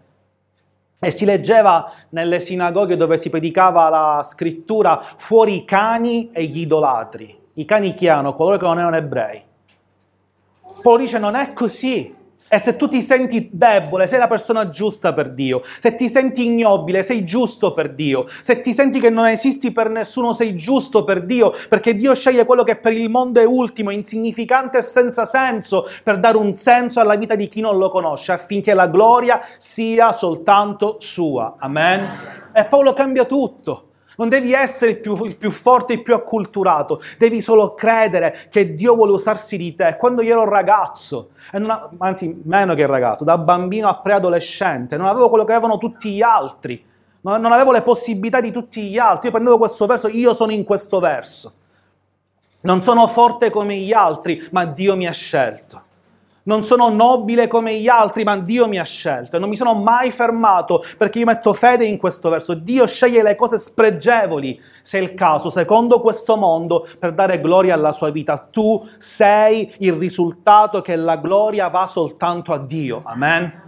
E 0.99 1.11
si 1.11 1.23
leggeva 1.23 1.89
nelle 2.09 2.41
sinagoghe 2.41 2.97
dove 2.97 3.17
si 3.17 3.29
predicava 3.29 3.87
la 3.87 4.21
scrittura 4.21 5.01
fuori 5.15 5.55
i 5.55 5.65
cani 5.65 6.29
e 6.31 6.43
gli 6.43 6.59
idolatri. 6.59 7.37
I 7.53 7.63
cani 7.63 7.93
chi 7.93 8.07
erano? 8.07 8.33
Coloro 8.33 8.57
che 8.57 8.65
non 8.65 8.79
erano 8.79 8.97
ebrei. 8.97 9.41
Poi 10.81 10.97
dice 10.97 11.19
non 11.19 11.35
è 11.35 11.53
così. 11.53 12.13
E 12.51 12.57
se 12.57 12.75
tu 12.75 12.87
ti 12.87 13.01
senti 13.01 13.49
debole, 13.51 14.07
sei 14.07 14.17
la 14.17 14.27
persona 14.27 14.69
giusta 14.69 15.13
per 15.13 15.29
Dio. 15.31 15.61
Se 15.79 15.93
ti 15.93 16.09
senti 16.09 16.45
ignobile, 16.45 17.03
sei 17.03 17.23
giusto 17.23 17.73
per 17.73 17.93
Dio. 17.93 18.25
Se 18.41 18.59
ti 18.61 18.73
senti 18.73 18.99
che 18.99 19.11
non 19.11 19.27
esisti 19.27 19.71
per 19.71 19.89
nessuno, 19.89 20.33
sei 20.33 20.55
giusto 20.55 21.03
per 21.03 21.25
Dio, 21.25 21.53
perché 21.69 21.95
Dio 21.95 22.15
sceglie 22.15 22.45
quello 22.45 22.63
che 22.63 22.77
per 22.77 22.93
il 22.93 23.07
mondo 23.07 23.39
è 23.39 23.45
ultimo, 23.45 23.91
insignificante 23.91 24.79
e 24.79 24.81
senza 24.81 25.25
senso, 25.25 25.85
per 26.03 26.17
dare 26.17 26.37
un 26.37 26.53
senso 26.55 26.99
alla 26.99 27.15
vita 27.15 27.35
di 27.35 27.47
chi 27.47 27.61
non 27.61 27.77
lo 27.77 27.89
conosce, 27.89 28.31
affinché 28.31 28.73
la 28.73 28.87
gloria 28.87 29.39
sia 29.57 30.11
soltanto 30.11 30.95
sua. 30.97 31.53
Amen. 31.59 32.47
E 32.51 32.65
Paolo 32.65 32.93
cambia 32.93 33.25
tutto. 33.25 33.88
Non 34.19 34.27
devi 34.27 34.51
essere 34.51 34.91
il 34.91 34.99
più, 34.99 35.23
il 35.23 35.37
più, 35.37 35.49
forte, 35.49 35.93
il 35.93 36.01
più 36.03 36.13
acculturato, 36.13 37.01
devi 37.17 37.41
solo 37.41 37.73
credere 37.73 38.47
che 38.49 38.75
Dio 38.75 38.93
vuole 38.93 39.13
usarsi 39.13 39.55
di 39.55 39.73
te. 39.73 39.95
Quando 39.97 40.21
io 40.21 40.33
ero 40.33 40.49
ragazzo, 40.49 41.29
ha, 41.51 41.89
anzi 41.99 42.41
meno 42.43 42.73
che 42.75 42.85
ragazzo, 42.85 43.23
da 43.23 43.37
bambino 43.37 43.87
a 43.87 43.97
preadolescente, 44.01 44.97
non 44.97 45.07
avevo 45.07 45.29
quello 45.29 45.45
che 45.45 45.53
avevano 45.53 45.77
tutti 45.77 46.11
gli 46.11 46.21
altri, 46.21 46.85
non, 47.21 47.39
non 47.39 47.53
avevo 47.53 47.71
le 47.71 47.81
possibilità 47.81 48.41
di 48.41 48.51
tutti 48.51 48.89
gli 48.89 48.97
altri. 48.97 49.27
Io 49.27 49.31
prendevo 49.31 49.57
questo 49.57 49.85
verso, 49.85 50.09
io 50.09 50.33
sono 50.33 50.51
in 50.51 50.65
questo 50.65 50.99
verso. 50.99 51.53
Non 52.63 52.81
sono 52.81 53.07
forte 53.07 53.49
come 53.49 53.77
gli 53.77 53.93
altri, 53.93 54.45
ma 54.51 54.65
Dio 54.65 54.97
mi 54.97 55.07
ha 55.07 55.13
scelto 55.13 55.83
non 56.49 56.63
sono 56.63 56.89
nobile 56.89 57.47
come 57.47 57.75
gli 57.75 57.87
altri, 57.87 58.23
ma 58.23 58.35
Dio 58.35 58.67
mi 58.67 58.79
ha 58.79 58.83
scelto 58.83 59.35
e 59.35 59.39
non 59.39 59.49
mi 59.49 59.55
sono 59.55 59.75
mai 59.75 60.09
fermato 60.09 60.83
perché 60.97 61.19
io 61.19 61.25
metto 61.25 61.53
fede 61.53 61.85
in 61.85 61.99
questo 61.99 62.29
verso. 62.29 62.55
Dio 62.55 62.87
sceglie 62.87 63.21
le 63.21 63.35
cose 63.35 63.59
spregevoli, 63.59 64.59
se 64.81 64.97
è 64.97 65.01
il 65.01 65.13
caso, 65.13 65.51
secondo 65.51 65.99
questo 65.99 66.37
mondo, 66.37 66.87
per 66.97 67.13
dare 67.13 67.39
gloria 67.39 67.75
alla 67.75 67.91
sua 67.91 68.09
vita. 68.09 68.47
Tu 68.49 68.83
sei 68.97 69.71
il 69.77 69.93
risultato 69.93 70.81
che 70.81 70.95
la 70.95 71.17
gloria 71.17 71.67
va 71.67 71.85
soltanto 71.85 72.51
a 72.51 72.57
Dio. 72.57 73.03
Amen. 73.05 73.61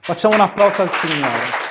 Facciamo 0.00 0.34
un 0.34 0.40
applauso 0.40 0.82
al 0.82 0.90
Signore. 0.90 1.64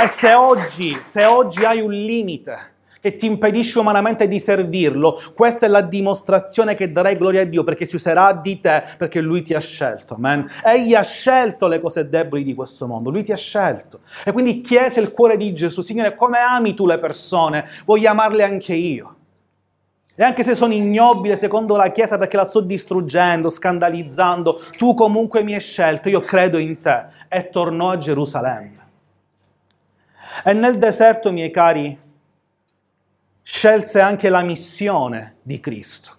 E 0.00 0.06
se 0.06 0.32
oggi, 0.32 0.96
se 1.02 1.24
oggi 1.24 1.64
hai 1.64 1.80
un 1.80 1.90
limite, 1.90 2.70
che 3.00 3.16
ti 3.16 3.26
impedisce 3.26 3.78
umanamente 3.78 4.28
di 4.28 4.38
servirlo, 4.38 5.20
questa 5.34 5.66
è 5.66 5.68
la 5.68 5.80
dimostrazione 5.80 6.74
che 6.74 6.92
darai 6.92 7.16
gloria 7.16 7.42
a 7.42 7.44
Dio 7.44 7.64
perché 7.64 7.86
si 7.86 7.96
userà 7.96 8.32
di 8.32 8.60
te 8.60 8.82
perché 8.98 9.20
Lui 9.20 9.42
ti 9.42 9.54
ha 9.54 9.60
scelto. 9.60 10.14
Amen. 10.14 10.48
Egli 10.64 10.94
ha 10.94 11.02
scelto 11.02 11.66
le 11.66 11.80
cose 11.80 12.08
deboli 12.08 12.44
di 12.44 12.54
questo 12.54 12.86
mondo, 12.86 13.10
Lui 13.10 13.22
ti 13.22 13.32
ha 13.32 13.36
scelto. 13.36 14.00
E 14.24 14.32
quindi 14.32 14.60
chiese 14.60 15.00
il 15.00 15.12
cuore 15.12 15.36
di 15.36 15.54
Gesù, 15.54 15.80
Signore, 15.80 16.14
come 16.14 16.38
ami 16.38 16.74
tu 16.74 16.86
le 16.86 16.98
persone? 16.98 17.66
Voglio 17.86 18.10
amarle 18.10 18.44
anche 18.44 18.74
io. 18.74 19.14
E 20.14 20.22
anche 20.22 20.42
se 20.42 20.54
sono 20.54 20.74
ignobile 20.74 21.34
secondo 21.34 21.76
la 21.76 21.90
Chiesa 21.92 22.18
perché 22.18 22.36
la 22.36 22.44
sto 22.44 22.60
distruggendo, 22.60 23.48
scandalizzando, 23.48 24.60
tu 24.76 24.92
comunque 24.92 25.42
mi 25.42 25.54
hai 25.54 25.60
scelto, 25.60 26.10
io 26.10 26.20
credo 26.20 26.58
in 26.58 26.78
te. 26.78 27.06
E 27.26 27.48
tornò 27.48 27.88
a 27.88 27.96
Gerusalemme. 27.96 28.88
E 30.44 30.52
nel 30.52 30.76
deserto, 30.76 31.32
miei 31.32 31.50
cari, 31.50 31.98
scelse 33.42 34.00
anche 34.00 34.28
la 34.28 34.42
missione 34.42 35.36
di 35.42 35.60
Cristo. 35.60 36.16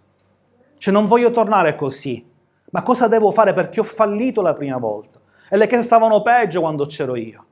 Cioè 0.78 0.94
non 0.94 1.08
voglio 1.08 1.32
tornare 1.32 1.76
così, 1.76 2.28
ma 2.72 2.84
cosa 2.84 3.08
devo 3.08 3.32
fare 3.32 3.54
perché 3.54 3.80
ho 3.80 3.84
fallito 3.84 4.42
la 4.42 4.54
prima 4.54 4.78
volta? 4.78 5.20
E 5.50 5.58
le 5.58 5.68
chiese 5.68 5.84
stavano 5.84 6.22
peggio 6.22 6.62
quando 6.62 6.86
c'ero 6.86 7.16
io. 7.16 7.46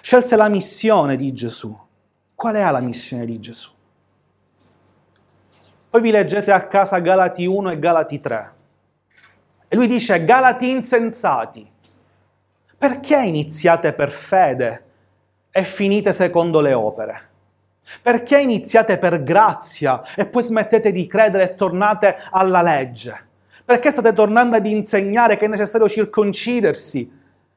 Scelse 0.00 0.36
la 0.36 0.48
missione 0.48 1.16
di 1.16 1.32
Gesù. 1.32 1.76
Qual 2.34 2.54
è 2.54 2.70
la 2.70 2.80
missione 2.80 3.24
di 3.24 3.40
Gesù? 3.40 3.70
Poi 5.88 6.02
vi 6.02 6.10
leggete 6.10 6.52
a 6.52 6.66
casa 6.66 6.98
Galati 6.98 7.46
1 7.46 7.70
e 7.70 7.78
Galati 7.78 8.18
3. 8.18 8.52
E 9.68 9.76
lui 9.76 9.86
dice, 9.86 10.24
Galati 10.24 10.68
insensati, 10.68 11.70
perché 12.76 13.16
iniziate 13.16 13.92
per 13.92 14.10
fede 14.10 14.84
e 15.50 15.62
finite 15.62 16.12
secondo 16.12 16.60
le 16.60 16.72
opere? 16.72 17.30
Perché 18.02 18.38
iniziate 18.38 18.98
per 18.98 19.22
grazia 19.22 20.02
e 20.16 20.26
poi 20.26 20.42
smettete 20.42 20.90
di 20.90 21.06
credere 21.06 21.44
e 21.44 21.54
tornate 21.54 22.16
alla 22.30 22.62
legge? 22.62 23.26
Perché 23.64 23.90
state 23.90 24.12
tornando 24.12 24.56
ad 24.56 24.66
insegnare 24.66 25.36
che 25.36 25.44
è 25.44 25.48
necessario 25.48 25.88
circoncidersi, 25.88 27.10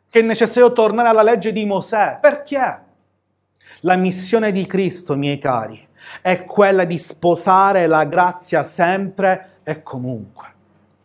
che 0.09 0.19
è 0.19 0.23
necessario 0.23 0.73
tornare 0.73 1.09
alla 1.09 1.23
legge 1.23 1.51
di 1.51 1.65
Mosè? 1.65 2.17
Perché? 2.21 2.79
La 3.81 3.95
missione 3.95 4.51
di 4.51 4.65
Cristo, 4.65 5.15
miei 5.15 5.37
cari, 5.37 5.85
è 6.21 6.45
quella 6.45 6.85
di 6.85 6.97
sposare 6.97 7.87
la 7.87 8.05
grazia 8.05 8.63
sempre 8.63 9.59
e 9.63 9.83
comunque 9.83 10.55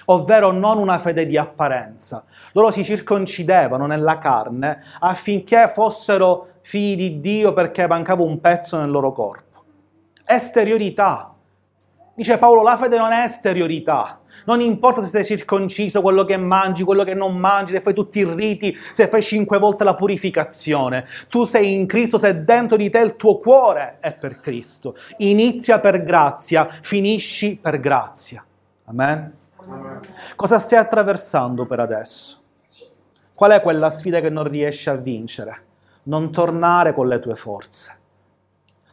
ovvero 0.06 0.50
non 0.50 0.78
una 0.78 0.98
fede 0.98 1.26
di 1.26 1.36
apparenza. 1.36 2.24
Loro 2.52 2.70
si 2.70 2.84
circoncidevano 2.84 3.86
nella 3.86 4.18
carne 4.18 4.82
affinché 5.00 5.68
fossero 5.68 6.48
figli 6.62 6.96
di 6.96 7.20
Dio 7.20 7.52
perché 7.52 7.86
mancava 7.86 8.22
un 8.22 8.40
pezzo 8.40 8.78
nel 8.78 8.90
loro 8.90 9.12
corpo. 9.12 9.64
Esteriorità. 10.24 11.34
Dice 12.14 12.38
Paolo, 12.38 12.62
la 12.62 12.76
fede 12.76 12.98
non 12.98 13.12
è 13.12 13.24
esteriorità. 13.24 14.20
Non 14.44 14.60
importa 14.60 15.02
se 15.02 15.08
sei 15.08 15.24
circonciso, 15.24 16.02
quello 16.02 16.24
che 16.24 16.36
mangi, 16.36 16.82
quello 16.82 17.04
che 17.04 17.14
non 17.14 17.36
mangi, 17.36 17.72
se 17.72 17.80
fai 17.80 17.94
tutti 17.94 18.18
i 18.18 18.24
riti, 18.24 18.76
se 18.92 19.08
fai 19.08 19.22
cinque 19.22 19.58
volte 19.58 19.84
la 19.84 19.94
purificazione. 19.94 21.06
Tu 21.28 21.44
sei 21.44 21.74
in 21.74 21.86
Cristo, 21.86 22.18
se 22.18 22.42
dentro 22.44 22.76
di 22.76 22.90
te 22.90 22.98
il 22.98 23.16
tuo 23.16 23.38
cuore 23.38 23.98
è 24.00 24.12
per 24.12 24.40
Cristo. 24.40 24.96
Inizia 25.18 25.78
per 25.80 26.02
grazia, 26.02 26.68
finisci 26.80 27.56
per 27.56 27.78
grazia. 27.78 28.44
Amen. 28.86 29.36
Cosa 30.34 30.58
stai 30.58 30.78
attraversando 30.78 31.66
per 31.66 31.78
adesso? 31.78 32.40
Qual 33.34 33.52
è 33.52 33.60
quella 33.60 33.90
sfida 33.90 34.20
che 34.20 34.28
non 34.30 34.44
riesci 34.44 34.88
a 34.88 34.94
vincere? 34.94 35.66
Non 36.04 36.32
tornare 36.32 36.92
con 36.92 37.06
le 37.06 37.20
tue 37.20 37.36
forze. 37.36 37.96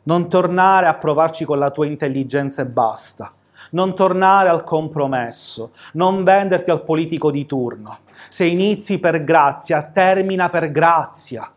Non 0.04 0.30
tornare 0.30 0.86
a 0.86 0.94
provarci 0.94 1.44
con 1.44 1.58
la 1.58 1.72
tua 1.72 1.88
intelligenza 1.88 2.62
e 2.62 2.68
basta. 2.68 3.34
Non 3.72 3.96
tornare 3.96 4.50
al 4.50 4.64
compromesso. 4.64 5.72
Non 5.94 6.24
venderti 6.24 6.70
al 6.70 6.84
politico 6.84 7.32
di 7.32 7.48
turno. 7.48 8.00
Se 8.30 8.46
inizi 8.46 9.00
per 9.00 9.24
grazia, 9.24 9.82
termina 9.82 10.50
per 10.50 10.72
grazia. 10.72 11.52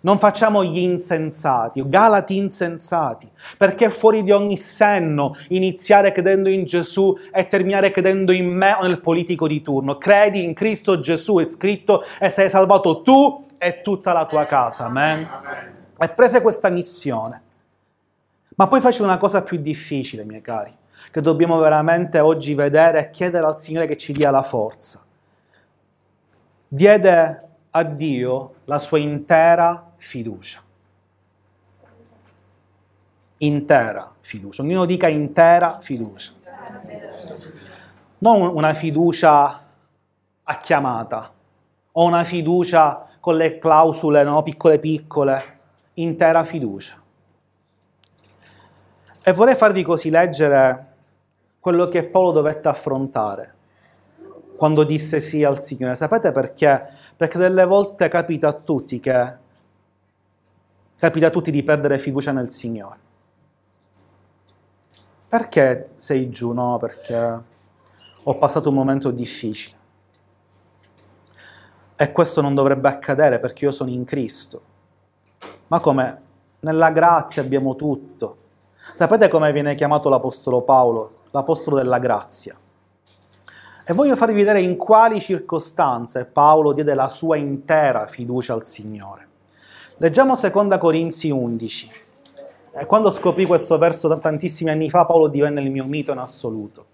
Non 0.00 0.18
facciamo 0.18 0.62
gli 0.62 0.78
insensati, 0.78 1.82
Galati 1.88 2.36
insensati, 2.36 3.26
perché 3.56 3.88
fuori 3.88 4.22
di 4.22 4.32
ogni 4.32 4.58
senno 4.58 5.34
iniziare 5.48 6.12
credendo 6.12 6.50
in 6.50 6.64
Gesù 6.64 7.16
e 7.32 7.46
terminare 7.46 7.90
credendo 7.90 8.30
in 8.32 8.54
me 8.54 8.76
o 8.78 8.82
nel 8.82 9.00
politico 9.00 9.46
di 9.46 9.62
turno. 9.62 9.96
Credi 9.96 10.44
in 10.44 10.52
Cristo 10.52 11.00
Gesù, 11.00 11.38
è 11.38 11.44
scritto, 11.46 12.02
e 12.20 12.28
sei 12.28 12.50
salvato 12.50 13.00
tu 13.00 13.43
e 13.58 13.82
tutta 13.82 14.12
la 14.12 14.26
tua 14.26 14.46
casa. 14.46 14.86
Amen. 14.86 15.28
E 15.98 16.08
prese 16.08 16.40
questa 16.42 16.68
missione. 16.68 17.42
Ma 18.56 18.68
poi 18.68 18.80
fece 18.80 19.02
una 19.02 19.18
cosa 19.18 19.42
più 19.42 19.58
difficile, 19.58 20.24
miei 20.24 20.40
cari, 20.40 20.76
che 21.10 21.20
dobbiamo 21.20 21.58
veramente 21.58 22.20
oggi 22.20 22.54
vedere 22.54 23.00
e 23.00 23.10
chiedere 23.10 23.46
al 23.46 23.58
Signore 23.58 23.86
che 23.86 23.96
ci 23.96 24.12
dia 24.12 24.30
la 24.30 24.42
forza. 24.42 25.04
Diede 26.68 27.48
a 27.70 27.82
Dio 27.82 28.54
la 28.64 28.78
sua 28.78 28.98
intera 28.98 29.92
fiducia. 29.96 30.62
Intera 33.38 34.12
fiducia. 34.20 34.62
Ognuno 34.62 34.84
dica 34.84 35.08
intera 35.08 35.78
fiducia. 35.80 36.32
Non 38.18 38.40
una 38.54 38.72
fiducia 38.72 39.62
a 40.44 40.60
chiamata, 40.60 41.32
o 41.92 42.04
una 42.04 42.24
fiducia 42.24 43.03
con 43.24 43.36
le 43.36 43.56
clausole, 43.56 44.22
no? 44.22 44.42
piccole 44.42 44.78
piccole, 44.78 45.42
intera 45.94 46.44
fiducia. 46.44 47.02
E 49.22 49.32
vorrei 49.32 49.54
farvi 49.54 49.82
così 49.82 50.10
leggere 50.10 50.96
quello 51.58 51.88
che 51.88 52.04
Paolo 52.04 52.32
dovette 52.32 52.68
affrontare 52.68 53.54
quando 54.58 54.84
disse 54.84 55.20
sì 55.20 55.42
al 55.42 55.58
Signore. 55.62 55.94
Sapete 55.94 56.32
perché? 56.32 56.86
Perché 57.16 57.38
delle 57.38 57.64
volte 57.64 58.08
capita 58.08 58.48
a 58.48 58.52
tutti 58.52 59.00
che 59.00 59.36
capita 60.98 61.28
a 61.28 61.30
tutti 61.30 61.50
di 61.50 61.62
perdere 61.62 61.96
fiducia 61.96 62.30
nel 62.30 62.50
Signore. 62.50 62.98
Perché 65.30 65.92
sei 65.96 66.28
giù? 66.28 66.52
No, 66.52 66.76
perché 66.76 67.42
ho 68.22 68.36
passato 68.36 68.68
un 68.68 68.74
momento 68.74 69.10
difficile. 69.10 69.83
E 71.96 72.10
questo 72.10 72.40
non 72.40 72.54
dovrebbe 72.54 72.88
accadere 72.88 73.38
perché 73.38 73.66
io 73.66 73.70
sono 73.70 73.90
in 73.90 74.04
Cristo. 74.04 74.60
Ma 75.68 75.78
come? 75.78 76.22
Nella 76.60 76.90
grazia 76.90 77.42
abbiamo 77.42 77.76
tutto. 77.76 78.36
Sapete 78.94 79.28
come 79.28 79.52
viene 79.52 79.76
chiamato 79.76 80.08
l'Apostolo 80.08 80.62
Paolo? 80.62 81.22
L'Apostolo 81.30 81.76
della 81.76 81.98
grazia. 81.98 82.56
E 83.86 83.92
voglio 83.92 84.16
farvi 84.16 84.34
vedere 84.34 84.60
in 84.60 84.76
quali 84.76 85.20
circostanze 85.20 86.24
Paolo 86.24 86.72
diede 86.72 86.94
la 86.94 87.08
sua 87.08 87.36
intera 87.36 88.06
fiducia 88.06 88.54
al 88.54 88.64
Signore. 88.64 89.28
Leggiamo 89.98 90.34
2 90.34 90.78
Corinzi 90.78 91.30
11. 91.30 91.90
E 92.72 92.86
quando 92.86 93.12
scoprì 93.12 93.46
questo 93.46 93.78
verso 93.78 94.18
tantissimi 94.18 94.70
anni 94.70 94.90
fa, 94.90 95.04
Paolo 95.04 95.28
divenne 95.28 95.60
il 95.60 95.70
mio 95.70 95.84
mito 95.84 96.10
in 96.10 96.18
assoluto. 96.18 96.86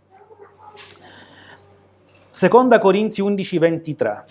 2 2.39 2.79
Corinzi 2.79 3.23
11, 3.23 3.59
23. 3.59 4.25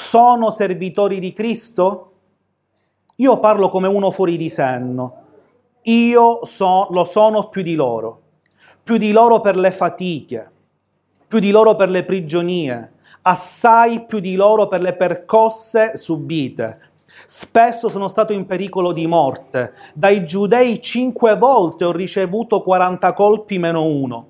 Sono 0.00 0.50
servitori 0.50 1.18
di 1.18 1.34
Cristo? 1.34 2.12
Io 3.16 3.38
parlo 3.38 3.68
come 3.68 3.86
uno 3.86 4.10
fuori 4.10 4.38
di 4.38 4.48
senno. 4.48 5.24
Io 5.82 6.38
so, 6.42 6.86
lo 6.90 7.04
sono 7.04 7.50
più 7.50 7.60
di 7.60 7.74
loro. 7.74 8.22
Più 8.82 8.96
di 8.96 9.12
loro 9.12 9.42
per 9.42 9.56
le 9.56 9.70
fatiche, 9.70 10.50
più 11.28 11.38
di 11.38 11.50
loro 11.50 11.76
per 11.76 11.90
le 11.90 12.04
prigionie, 12.04 12.94
assai 13.22 14.06
più 14.06 14.20
di 14.20 14.36
loro 14.36 14.68
per 14.68 14.80
le 14.80 14.96
percosse 14.96 15.98
subite. 15.98 16.80
Spesso 17.26 17.90
sono 17.90 18.08
stato 18.08 18.32
in 18.32 18.46
pericolo 18.46 18.92
di 18.92 19.06
morte. 19.06 19.74
Dai 19.92 20.24
giudei 20.24 20.80
cinque 20.80 21.36
volte 21.36 21.84
ho 21.84 21.92
ricevuto 21.92 22.62
40 22.62 23.12
colpi 23.12 23.58
meno 23.58 23.84
uno. 23.84 24.28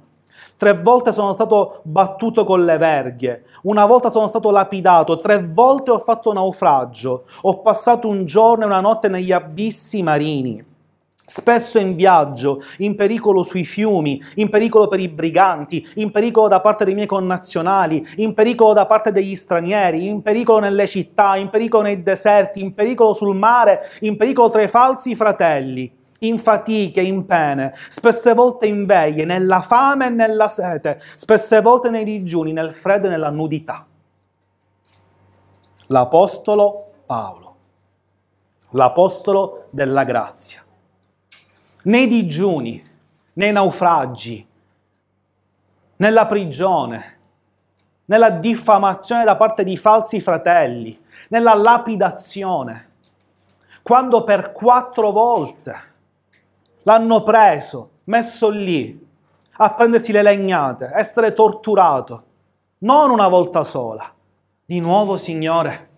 Tre 0.61 0.75
volte 0.75 1.11
sono 1.11 1.33
stato 1.33 1.81
battuto 1.85 2.45
con 2.45 2.67
le 2.67 2.77
verghe, 2.77 3.45
una 3.63 3.87
volta 3.87 4.11
sono 4.11 4.27
stato 4.27 4.51
lapidato, 4.51 5.17
tre 5.17 5.43
volte 5.43 5.91
ho 5.91 5.99
fatto 5.99 6.35
naufragio, 6.35 7.25
ho 7.41 7.61
passato 7.63 8.09
un 8.09 8.27
giorno 8.27 8.65
e 8.65 8.67
una 8.67 8.81
notte 8.81 9.09
negli 9.09 9.33
abissi 9.33 10.03
marini. 10.03 10.63
Spesso 11.25 11.79
in 11.79 11.95
viaggio, 11.95 12.61
in 12.81 12.95
pericolo 12.95 13.43
sui 13.43 13.65
fiumi, 13.65 14.21
in 14.35 14.51
pericolo 14.51 14.87
per 14.87 15.01
i 15.01 15.09
briganti, 15.09 15.83
in 15.95 16.11
pericolo 16.11 16.47
da 16.47 16.61
parte 16.61 16.85
dei 16.85 16.93
miei 16.93 17.07
connazionali, 17.07 18.07
in 18.17 18.35
pericolo 18.35 18.75
da 18.75 18.85
parte 18.85 19.13
degli 19.13 19.37
stranieri, 19.37 20.09
in 20.09 20.21
pericolo 20.21 20.59
nelle 20.59 20.87
città, 20.87 21.37
in 21.37 21.49
pericolo 21.49 21.85
nei 21.85 22.03
deserti, 22.03 22.61
in 22.61 22.75
pericolo 22.75 23.15
sul 23.15 23.35
mare, 23.35 23.81
in 24.01 24.19
pericolo 24.19 24.51
tra 24.51 24.61
i 24.61 24.69
falsi 24.69 25.17
fratelli, 25.17 25.91
in 26.21 26.39
fatiche, 26.39 27.01
in 27.01 27.25
pene, 27.27 27.75
spesse 27.89 28.35
volte 28.35 28.67
in 28.67 28.87
veglie, 28.87 29.25
nella 29.25 29.61
fame 29.61 30.07
e 30.07 30.11
nella 30.11 30.49
sete, 30.49 31.01
spesse 31.15 31.61
volte 31.61 31.91
nei 31.91 32.05
digiuni, 32.05 32.53
nel 32.53 32.73
freddo 32.73 33.07
e 33.07 33.11
nella 33.11 33.31
nudità. 33.31 33.87
L'Apostolo 35.87 36.93
Paolo, 37.07 37.57
l'Apostolo 38.71 39.67
della 39.71 40.05
grazia. 40.05 40.63
Nei 41.85 42.07
digiuni, 42.07 42.87
nei 43.35 43.53
naufragi, 43.53 44.47
nella 45.97 46.27
prigione, 46.27 47.19
nella 48.05 48.31
diffamazione 48.31 49.25
da 49.25 49.37
parte 49.37 49.65
di 49.65 49.77
falsi 49.77 50.21
fratelli, 50.21 50.99
nella 51.29 51.55
lapidazione, 51.55 52.89
quando 53.83 54.23
per 54.25 54.53
quattro 54.53 55.11
volte 55.11 55.89
l'hanno 56.83 57.23
preso, 57.23 57.91
messo 58.05 58.49
lì, 58.49 59.07
a 59.63 59.75
prendersi 59.75 60.13
le 60.13 60.23
legnate, 60.23 60.91
essere 60.95 61.33
torturato, 61.33 62.25
non 62.79 63.11
una 63.11 63.29
volta 63.29 63.65
sola. 63.65 64.11
Di 64.65 64.81
nuovo, 64.81 65.17
Signore, 65.17 65.90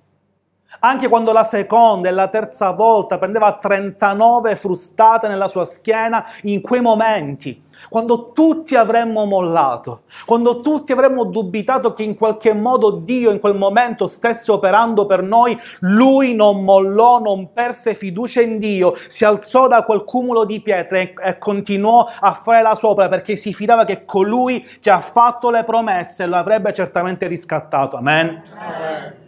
anche 0.81 1.09
quando 1.09 1.33
la 1.33 1.45
seconda 1.45 2.09
e 2.09 2.13
la 2.13 2.29
terza 2.29 2.71
volta 2.73 3.19
prendeva 3.19 3.53
39 3.53 4.57
frustate 4.57 5.29
nella 5.29 5.49
sua 5.49 5.65
schiena, 5.65 6.25
in 6.43 6.61
quei 6.61 6.81
momenti, 6.81 7.63
quando 7.89 8.33
tutti 8.33 8.77
avremmo 8.77 9.25
mollato, 9.25 10.03
quando 10.27 10.61
tutti 10.61 10.93
avremmo 10.93 11.25
dubitato 11.25 11.93
che 11.93 12.03
in 12.03 12.17
qualche 12.17 12.53
modo 12.53 12.91
Dio 12.91 13.31
in 13.31 13.41
quel 13.41 13.55
momento 13.55 14.07
stesse 14.07 14.51
operando 14.51 15.07
per 15.07 15.23
noi, 15.23 15.59
lui 15.81 16.35
non 16.35 16.65
mollò, 16.65 17.19
non 17.21 17.53
perse 17.53 17.95
fiducia 17.95 18.41
in 18.41 18.59
Dio, 18.59 18.95
si 19.09 19.25
alzò 19.25 19.69
da 19.69 19.83
quel 19.83 20.05
cumulo 20.05 20.45
di 20.45 20.61
pietre 20.61 21.15
e, 21.15 21.39
continuò 21.39 22.07
a 22.21 22.33
fare 22.33 22.63
la 22.63 22.75
sua 22.75 22.91
opera 22.91 23.09
perché 23.09 23.37
si 23.37 23.53
fidava 23.53 23.85
che 23.85 24.05
colui 24.05 24.67
che 24.81 24.91
ha 24.91 25.01
fatto 25.01 25.51
le 25.51 25.65
promesse 25.65 26.27
lo 26.27 26.37
avrebbe 26.37 26.73
certamente 26.73 27.27
riscattato. 27.27 27.97
Amen. 27.97 28.43
Amen. 28.57 29.22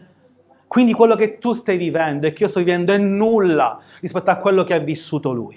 Quindi 0.75 0.93
quello 0.93 1.15
che 1.15 1.39
tu 1.39 1.53
stai 1.53 1.77
vivendo 1.77 2.27
e 2.27 2.33
che 2.33 2.43
io 2.43 2.49
sto 2.49 2.59
vivendo 2.59 2.93
è 2.93 2.99
nulla 2.99 3.81
rispetto 4.01 4.33
a 4.33 4.39
quello 4.39 4.65
che 4.65 4.75
ha 4.75 4.81
vissuto 4.81 5.31
lui. 5.31 5.57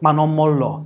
Ma 0.00 0.10
non 0.10 0.34
mollò. 0.34 0.82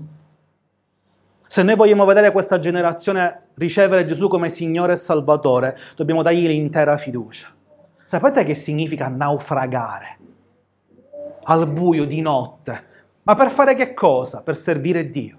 Se 1.48 1.64
noi 1.64 1.74
vogliamo 1.74 2.04
vedere 2.04 2.30
questa 2.30 2.60
generazione 2.60 3.48
ricevere 3.54 4.06
Gesù 4.06 4.28
come 4.28 4.50
Signore 4.50 4.92
e 4.92 4.96
Salvatore, 4.96 5.76
dobbiamo 5.96 6.22
dargli 6.22 6.46
l'intera 6.46 6.96
fiducia. 6.96 7.48
Sapete 8.04 8.44
che 8.44 8.54
significa 8.54 9.08
naufragare? 9.08 10.18
Al 11.42 11.66
buio 11.66 12.04
di 12.04 12.20
notte. 12.20 12.84
Ma 13.24 13.34
per 13.34 13.48
fare 13.48 13.74
che 13.74 13.94
cosa? 13.94 14.42
Per 14.42 14.54
servire 14.54 15.10
Dio. 15.10 15.38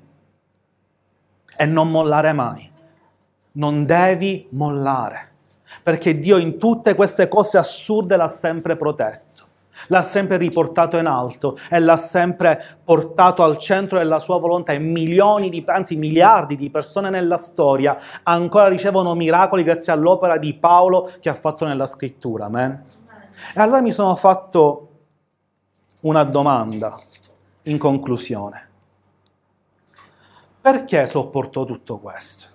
E 1.55 1.65
non 1.65 1.89
mollare 1.89 2.33
mai. 2.33 2.69
Non 3.53 3.85
devi 3.85 4.47
mollare 4.49 5.30
perché 5.83 6.19
Dio 6.19 6.37
in 6.37 6.57
tutte 6.57 6.95
queste 6.95 7.27
cose 7.27 7.57
assurde 7.57 8.15
l'ha 8.15 8.27
sempre 8.27 8.75
protetto, 8.75 9.43
l'ha 9.87 10.01
sempre 10.01 10.37
riportato 10.37 10.97
in 10.97 11.05
alto 11.05 11.57
e 11.69 11.79
l'ha 11.79 11.97
sempre 11.97 12.63
portato 12.83 13.43
al 13.43 13.57
centro 13.57 13.97
della 13.97 14.19
sua 14.19 14.37
volontà 14.37 14.73
e 14.73 14.79
milioni 14.79 15.49
di, 15.49 15.63
anzi 15.67 15.95
miliardi 15.95 16.55
di 16.55 16.69
persone 16.69 17.09
nella 17.09 17.37
storia 17.37 17.97
ancora 18.23 18.67
ricevono 18.67 19.15
miracoli 19.15 19.63
grazie 19.63 19.93
all'opera 19.93 20.37
di 20.37 20.53
Paolo 20.53 21.11
che 21.19 21.29
ha 21.29 21.33
fatto 21.33 21.65
nella 21.65 21.87
scrittura. 21.87 22.45
Amen? 22.45 22.83
E 23.55 23.59
allora 23.59 23.81
mi 23.81 23.91
sono 23.91 24.15
fatto 24.15 24.87
una 26.01 26.23
domanda 26.23 26.99
in 27.63 27.77
conclusione. 27.77 28.69
Perché 30.61 31.07
sopportò 31.07 31.63
tutto 31.65 31.97
questo? 31.97 32.50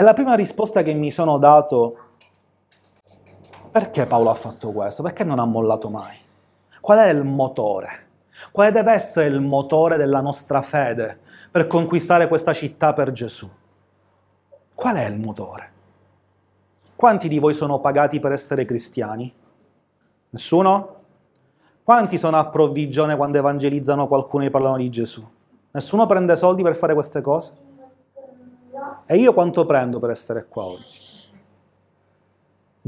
E 0.00 0.02
la 0.02 0.14
prima 0.14 0.32
risposta 0.32 0.80
che 0.80 0.94
mi 0.94 1.10
sono 1.10 1.36
dato, 1.36 1.98
perché 3.70 4.06
Paolo 4.06 4.30
ha 4.30 4.34
fatto 4.34 4.72
questo? 4.72 5.02
Perché 5.02 5.24
non 5.24 5.38
ha 5.38 5.44
mollato 5.44 5.90
mai? 5.90 6.16
Qual 6.80 6.96
è 6.96 7.10
il 7.10 7.22
motore? 7.22 8.06
Quale 8.50 8.72
deve 8.72 8.92
essere 8.92 9.26
il 9.26 9.40
motore 9.40 9.98
della 9.98 10.22
nostra 10.22 10.62
fede 10.62 11.20
per 11.50 11.66
conquistare 11.66 12.28
questa 12.28 12.54
città 12.54 12.94
per 12.94 13.12
Gesù? 13.12 13.46
Qual 14.74 14.96
è 14.96 15.04
il 15.04 15.18
motore? 15.18 15.72
Quanti 16.96 17.28
di 17.28 17.38
voi 17.38 17.52
sono 17.52 17.78
pagati 17.80 18.20
per 18.20 18.32
essere 18.32 18.64
cristiani? 18.64 19.30
Nessuno? 20.30 20.94
Quanti 21.82 22.16
sono 22.16 22.38
a 22.38 22.46
provvigione 22.46 23.18
quando 23.18 23.36
evangelizzano 23.36 24.06
qualcuno 24.06 24.44
e 24.44 24.50
parlano 24.50 24.78
di 24.78 24.88
Gesù? 24.88 25.28
Nessuno 25.72 26.06
prende 26.06 26.36
soldi 26.36 26.62
per 26.62 26.74
fare 26.74 26.94
queste 26.94 27.20
cose? 27.20 27.68
E 29.10 29.16
io 29.16 29.34
quanto 29.34 29.66
prendo 29.66 29.98
per 29.98 30.10
essere 30.10 30.46
qua 30.46 30.66
oggi? 30.66 31.32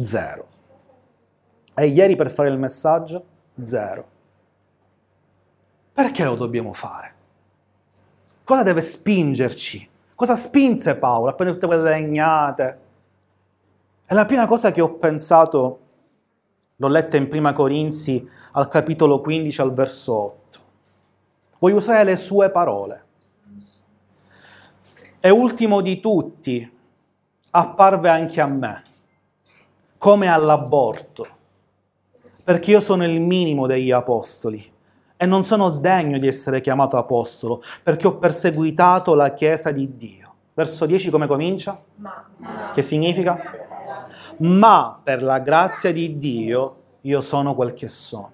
Zero. 0.03 0.47
E 1.75 1.87
ieri 1.87 2.15
per 2.15 2.31
fare 2.31 2.49
il 2.49 2.59
messaggio? 2.59 3.25
Zero. 3.61 4.07
Perché 5.93 6.23
lo 6.23 6.37
dobbiamo 6.37 6.75
fare? 6.75 7.15
Cosa 8.45 8.63
deve 8.63 8.83
spingerci? 8.83 9.91
Cosa 10.15 10.37
spinse 10.37 10.95
Paolo 10.95 11.29
a 11.29 11.33
prendere 11.33 11.59
tutte 11.59 11.75
quelle 11.75 11.91
legnate? 11.91 12.81
E 14.07 14.15
la 14.15 14.25
prima 14.25 14.47
cosa 14.47 14.71
che 14.71 14.81
ho 14.81 14.95
pensato, 14.95 15.81
l'ho 16.77 16.89
letta 16.89 17.17
in 17.17 17.29
Prima 17.29 17.53
Corinzi 17.53 18.25
al 18.53 18.69
capitolo 18.69 19.19
15 19.19 19.61
al 19.61 19.75
verso 19.75 20.15
8. 20.17 20.61
Voglio 21.59 21.77
usare 21.79 22.05
le 22.05 22.15
sue 22.15 22.49
parole. 22.53 23.07
E 25.25 25.31
ultimo 25.31 25.83
di 25.83 26.01
tutti, 26.01 26.69
apparve 27.53 28.09
anche 28.09 28.41
a 28.41 28.47
me, 28.49 28.83
come 29.97 30.27
all'aborto, 30.27 31.25
perché 32.43 32.73
io 32.73 32.81
sono 32.81 33.05
il 33.05 33.21
minimo 33.21 33.69
degli 33.69 33.93
apostoli 33.93 34.69
e 35.17 35.25
non 35.25 35.45
sono 35.45 35.71
degno 35.71 36.19
di 36.19 36.27
essere 36.27 36.61
chiamato 36.61 36.97
apostolo, 36.97 37.63
perché 37.85 38.09
ho 38.09 38.17
perseguitato 38.17 39.15
la 39.15 39.33
Chiesa 39.33 39.71
di 39.71 39.97
Dio. 39.97 40.35
Verso 40.55 40.87
10 40.87 41.11
come 41.11 41.29
comincia? 41.29 41.81
Ma. 41.99 42.73
Che 42.75 42.83
significa? 42.83 43.41
Ma 44.39 45.01
per 45.01 45.23
la 45.23 45.39
grazia 45.39 45.93
di 45.93 46.19
Dio 46.19 46.77
io 47.03 47.21
sono 47.21 47.55
quel 47.55 47.75
che 47.75 47.87
sono. 47.87 48.33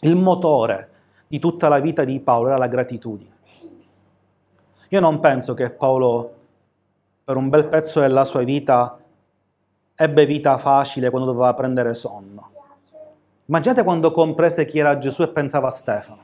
Il 0.00 0.16
motore 0.16 0.88
di 1.26 1.38
tutta 1.38 1.68
la 1.68 1.78
vita 1.78 2.04
di 2.04 2.18
Paolo 2.20 2.48
era 2.48 2.56
la 2.56 2.68
gratitudine. 2.68 3.33
Io 4.94 5.00
non 5.00 5.18
penso 5.18 5.54
che 5.54 5.70
Paolo 5.70 6.34
per 7.24 7.34
un 7.36 7.48
bel 7.48 7.66
pezzo 7.66 7.98
della 7.98 8.24
sua 8.24 8.44
vita 8.44 8.96
ebbe 9.92 10.24
vita 10.24 10.56
facile 10.56 11.10
quando 11.10 11.32
doveva 11.32 11.52
prendere 11.52 11.94
sonno. 11.94 12.50
Immaginate 13.46 13.82
quando 13.82 14.12
comprese 14.12 14.64
chi 14.64 14.78
era 14.78 14.96
Gesù 14.96 15.22
e 15.22 15.30
pensava 15.30 15.66
a 15.66 15.72
Stefano, 15.72 16.22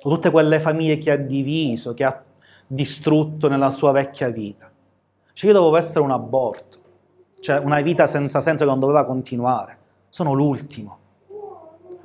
o 0.00 0.08
tutte 0.08 0.30
quelle 0.30 0.60
famiglie 0.60 0.96
che 0.96 1.10
ha 1.10 1.16
diviso, 1.16 1.92
che 1.92 2.04
ha 2.04 2.22
distrutto 2.66 3.48
nella 3.48 3.68
sua 3.68 3.92
vecchia 3.92 4.30
vita. 4.30 4.70
Cioè 5.34 5.50
io 5.50 5.56
dovevo 5.58 5.76
essere 5.76 6.00
un 6.00 6.10
aborto, 6.10 6.78
cioè 7.38 7.58
una 7.58 7.82
vita 7.82 8.06
senza 8.06 8.40
senso 8.40 8.64
che 8.64 8.70
non 8.70 8.80
doveva 8.80 9.04
continuare. 9.04 9.76
Sono 10.08 10.32
l'ultimo. 10.32 10.98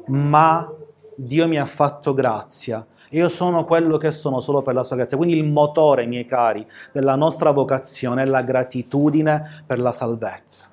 Ma 0.07 0.69
Dio 1.15 1.47
mi 1.47 1.57
ha 1.57 1.65
fatto 1.65 2.13
grazia 2.13 2.85
io 3.13 3.29
sono 3.29 3.63
quello 3.63 3.97
che 3.97 4.09
sono 4.09 4.39
solo 4.39 4.63
per 4.63 4.73
la 4.73 4.83
sua 4.83 4.95
grazia. 4.95 5.17
Quindi 5.17 5.37
il 5.37 5.45
motore, 5.45 6.07
miei 6.07 6.25
cari, 6.25 6.65
della 6.91 7.15
nostra 7.15 7.51
vocazione 7.51 8.23
è 8.23 8.25
la 8.25 8.41
gratitudine 8.41 9.63
per 9.65 9.79
la 9.79 9.91
salvezza. 9.91 10.69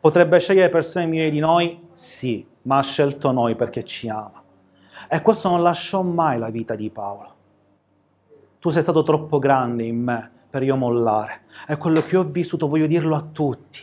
Potrebbe 0.00 0.38
scegliere 0.38 0.70
persone 0.70 1.06
migliori 1.06 1.30
di 1.30 1.40
noi? 1.40 1.88
Sì, 1.92 2.46
ma 2.62 2.78
ha 2.78 2.82
scelto 2.82 3.32
noi 3.32 3.54
perché 3.54 3.84
ci 3.84 4.08
ama. 4.08 4.42
E 5.08 5.20
questo 5.20 5.50
non 5.50 5.62
lasciò 5.62 6.00
mai 6.02 6.38
la 6.38 6.48
vita 6.48 6.74
di 6.74 6.88
Paolo. 6.88 7.32
Tu 8.58 8.70
sei 8.70 8.82
stato 8.82 9.02
troppo 9.02 9.38
grande 9.38 9.84
in 9.84 10.02
me 10.02 10.30
per 10.48 10.62
io 10.62 10.76
mollare. 10.76 11.42
E 11.68 11.76
quello 11.76 12.00
che 12.00 12.16
ho 12.16 12.24
vissuto 12.24 12.66
voglio 12.66 12.86
dirlo 12.86 13.14
a 13.14 13.26
tutti. 13.30 13.80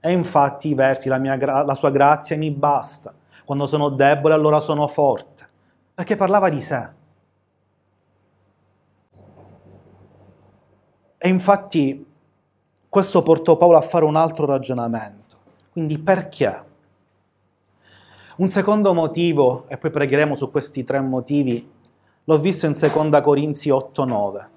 E 0.00 0.10
infatti 0.10 0.68
i 0.68 0.74
versi, 0.74 1.10
la, 1.10 1.18
mia, 1.18 1.36
la 1.36 1.74
sua 1.74 1.90
grazia 1.90 2.38
mi 2.38 2.50
basta. 2.50 3.12
Quando 3.44 3.66
sono 3.66 3.90
debole 3.90 4.32
allora 4.32 4.58
sono 4.58 4.86
forte 4.86 5.35
perché 5.96 6.14
parlava 6.14 6.50
di 6.50 6.60
sé. 6.60 6.90
E 11.16 11.26
infatti 11.26 12.06
questo 12.86 13.22
portò 13.22 13.56
Paolo 13.56 13.78
a 13.78 13.80
fare 13.80 14.04
un 14.04 14.14
altro 14.14 14.44
ragionamento. 14.44 15.36
Quindi 15.72 15.98
perché? 15.98 16.64
Un 18.36 18.50
secondo 18.50 18.92
motivo, 18.92 19.64
e 19.68 19.78
poi 19.78 19.90
pregheremo 19.90 20.34
su 20.34 20.50
questi 20.50 20.84
tre 20.84 21.00
motivi, 21.00 21.66
l'ho 22.24 22.38
visto 22.38 22.66
in 22.66 22.72
2 22.72 23.20
Corinzi 23.22 23.70
8-9. 23.70 24.48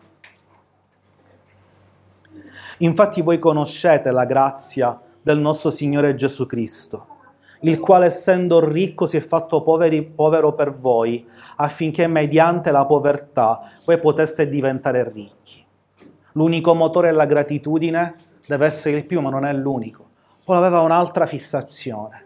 Infatti 2.80 3.22
voi 3.22 3.40
conoscete 3.40 4.12
la 4.12 4.26
grazia 4.26 5.00
del 5.22 5.40
nostro 5.40 5.70
Signore 5.70 6.16
Gesù 6.16 6.46
Cristo 6.46 7.19
il 7.62 7.80
quale 7.80 8.06
essendo 8.06 8.66
ricco 8.66 9.08
si 9.08 9.18
è 9.18 9.20
fatto 9.20 9.62
poveri, 9.62 10.04
povero 10.04 10.54
per 10.54 10.72
voi, 10.72 11.28
affinché 11.58 12.08
mediante 12.08 12.72
la 12.72 12.86
povertà 12.86 13.70
voi 13.86 14.00
poteste 14.00 14.48
diventare 14.48 15.10
ricchi. 15.10 15.66
L'unico 16.34 16.74
motore 16.74 17.10
è 17.10 17.12
la 17.12 17.26
gratitudine, 17.26 18.16
deve 18.48 18.66
essere 18.66 18.98
il 18.98 19.06
primo, 19.06 19.24
ma 19.24 19.30
non 19.30 19.46
è 19.46 19.54
l'unico. 19.54 20.08
Paolo 20.46 20.66
aveva 20.66 20.82
un'altra 20.82 21.26
fissazione. 21.26 22.26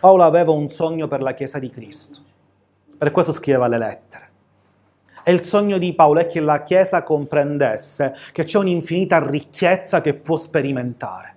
Paolo 0.00 0.24
aveva 0.24 0.50
un 0.50 0.68
sogno 0.68 1.06
per 1.06 1.22
la 1.22 1.34
Chiesa 1.34 1.58
di 1.58 1.70
Cristo. 1.70 2.20
Per 2.98 3.10
questo 3.12 3.32
scriveva 3.32 3.68
le 3.68 3.78
lettere. 3.78 4.30
E 5.22 5.32
il 5.32 5.42
sogno 5.42 5.78
di 5.78 5.94
Paolo 5.94 6.20
è 6.20 6.26
che 6.26 6.40
la 6.40 6.62
Chiesa 6.62 7.02
comprendesse 7.02 8.14
che 8.32 8.44
c'è 8.44 8.58
un'infinita 8.58 9.24
ricchezza 9.26 10.00
che 10.00 10.14
può 10.14 10.36
sperimentare. 10.36 11.36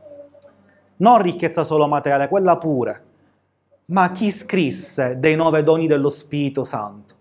Non 0.97 1.21
ricchezza 1.21 1.63
solo 1.63 1.87
materiale, 1.87 2.27
quella 2.27 2.57
pure, 2.57 3.03
ma 3.89 4.12
chi 4.12 4.32
scrisse 4.32 5.17
dei 5.17 5.36
nove 5.36 5.63
doni 5.63 5.88
dello 5.88 6.10
Spirito 6.10 6.63
Santo? 6.63 7.15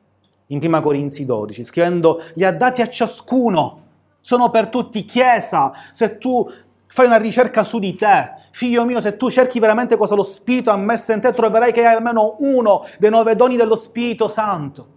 In 0.49 0.61
1 0.63 0.81
Corinzi 0.81 1.25
12, 1.25 1.65
scrivendo, 1.65 2.23
li 2.35 2.45
ha 2.45 2.53
dati 2.53 2.81
a 2.81 2.89
ciascuno, 2.89 3.83
sono 4.21 4.51
per 4.51 4.69
tutti. 4.69 5.05
Chiesa, 5.05 5.73
se 5.91 6.19
tu 6.19 6.51
fai 6.87 7.07
una 7.07 7.17
ricerca 7.17 7.65
su 7.65 7.79
di 7.79 7.95
te, 7.95 8.33
figlio 8.51 8.85
mio, 8.87 9.01
se 9.01 9.17
tu 9.17 9.31
cerchi 9.31 9.59
veramente 9.59 9.97
cosa 9.97 10.15
lo 10.15 10.25
Spirito 10.25 10.71
ha 10.71 10.77
messo 10.77 11.13
in 11.13 11.21
te, 11.21 11.33
troverai 11.35 11.73
che 11.73 11.87
hai 11.87 11.95
almeno 11.95 12.37
uno 12.39 12.85
dei 12.99 13.11
nove 13.11 13.37
doni 13.37 13.57
dello 13.57 13.77
Spirito 13.77 14.27
Santo. 14.27 14.97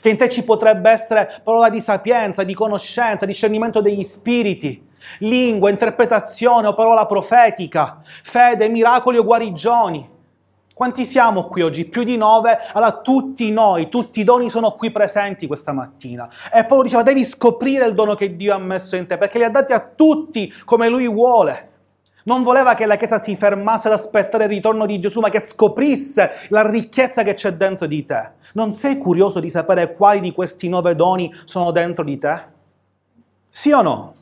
Che 0.00 0.08
in 0.08 0.16
te 0.16 0.28
ci 0.28 0.44
potrebbe 0.44 0.90
essere 0.90 1.40
parola 1.42 1.70
di 1.70 1.80
sapienza, 1.80 2.42
di 2.42 2.54
conoscenza, 2.54 3.24
discernimento 3.26 3.80
degli 3.80 4.02
spiriti, 4.02 4.86
lingua, 5.20 5.70
interpretazione 5.70 6.66
o 6.66 6.74
parola 6.74 7.06
profetica, 7.06 8.00
fede, 8.02 8.68
miracoli 8.68 9.18
o 9.18 9.24
guarigioni. 9.24 10.16
Quanti 10.78 11.04
siamo 11.04 11.48
qui 11.48 11.62
oggi? 11.62 11.86
Più 11.86 12.04
di 12.04 12.16
nove. 12.16 12.56
Allora 12.72 13.00
tutti 13.00 13.50
noi, 13.50 13.88
tutti 13.88 14.20
i 14.20 14.24
doni 14.24 14.48
sono 14.48 14.74
qui 14.74 14.92
presenti 14.92 15.48
questa 15.48 15.72
mattina. 15.72 16.30
E 16.54 16.64
Paolo 16.66 16.84
diceva 16.84 17.02
devi 17.02 17.24
scoprire 17.24 17.84
il 17.84 17.94
dono 17.94 18.14
che 18.14 18.36
Dio 18.36 18.54
ha 18.54 18.58
messo 18.58 18.94
in 18.94 19.08
te, 19.08 19.18
perché 19.18 19.38
li 19.38 19.44
ha 19.44 19.50
dati 19.50 19.72
a 19.72 19.80
tutti 19.80 20.54
come 20.64 20.88
lui 20.88 21.08
vuole. 21.08 21.70
Non 22.26 22.44
voleva 22.44 22.76
che 22.76 22.86
la 22.86 22.94
Chiesa 22.94 23.18
si 23.18 23.34
fermasse 23.34 23.88
ad 23.88 23.94
aspettare 23.94 24.44
il 24.44 24.50
ritorno 24.50 24.86
di 24.86 25.00
Gesù, 25.00 25.18
ma 25.18 25.30
che 25.30 25.40
scoprisse 25.40 26.30
la 26.50 26.70
ricchezza 26.70 27.24
che 27.24 27.34
c'è 27.34 27.54
dentro 27.54 27.88
di 27.88 28.04
te. 28.04 28.34
Non 28.52 28.72
sei 28.72 28.98
curioso 28.98 29.40
di 29.40 29.50
sapere 29.50 29.92
quali 29.94 30.20
di 30.20 30.30
questi 30.30 30.68
nove 30.68 30.94
doni 30.94 31.34
sono 31.42 31.72
dentro 31.72 32.04
di 32.04 32.18
te? 32.18 32.42
Sì 33.50 33.72
o 33.72 33.82
no? 33.82 34.12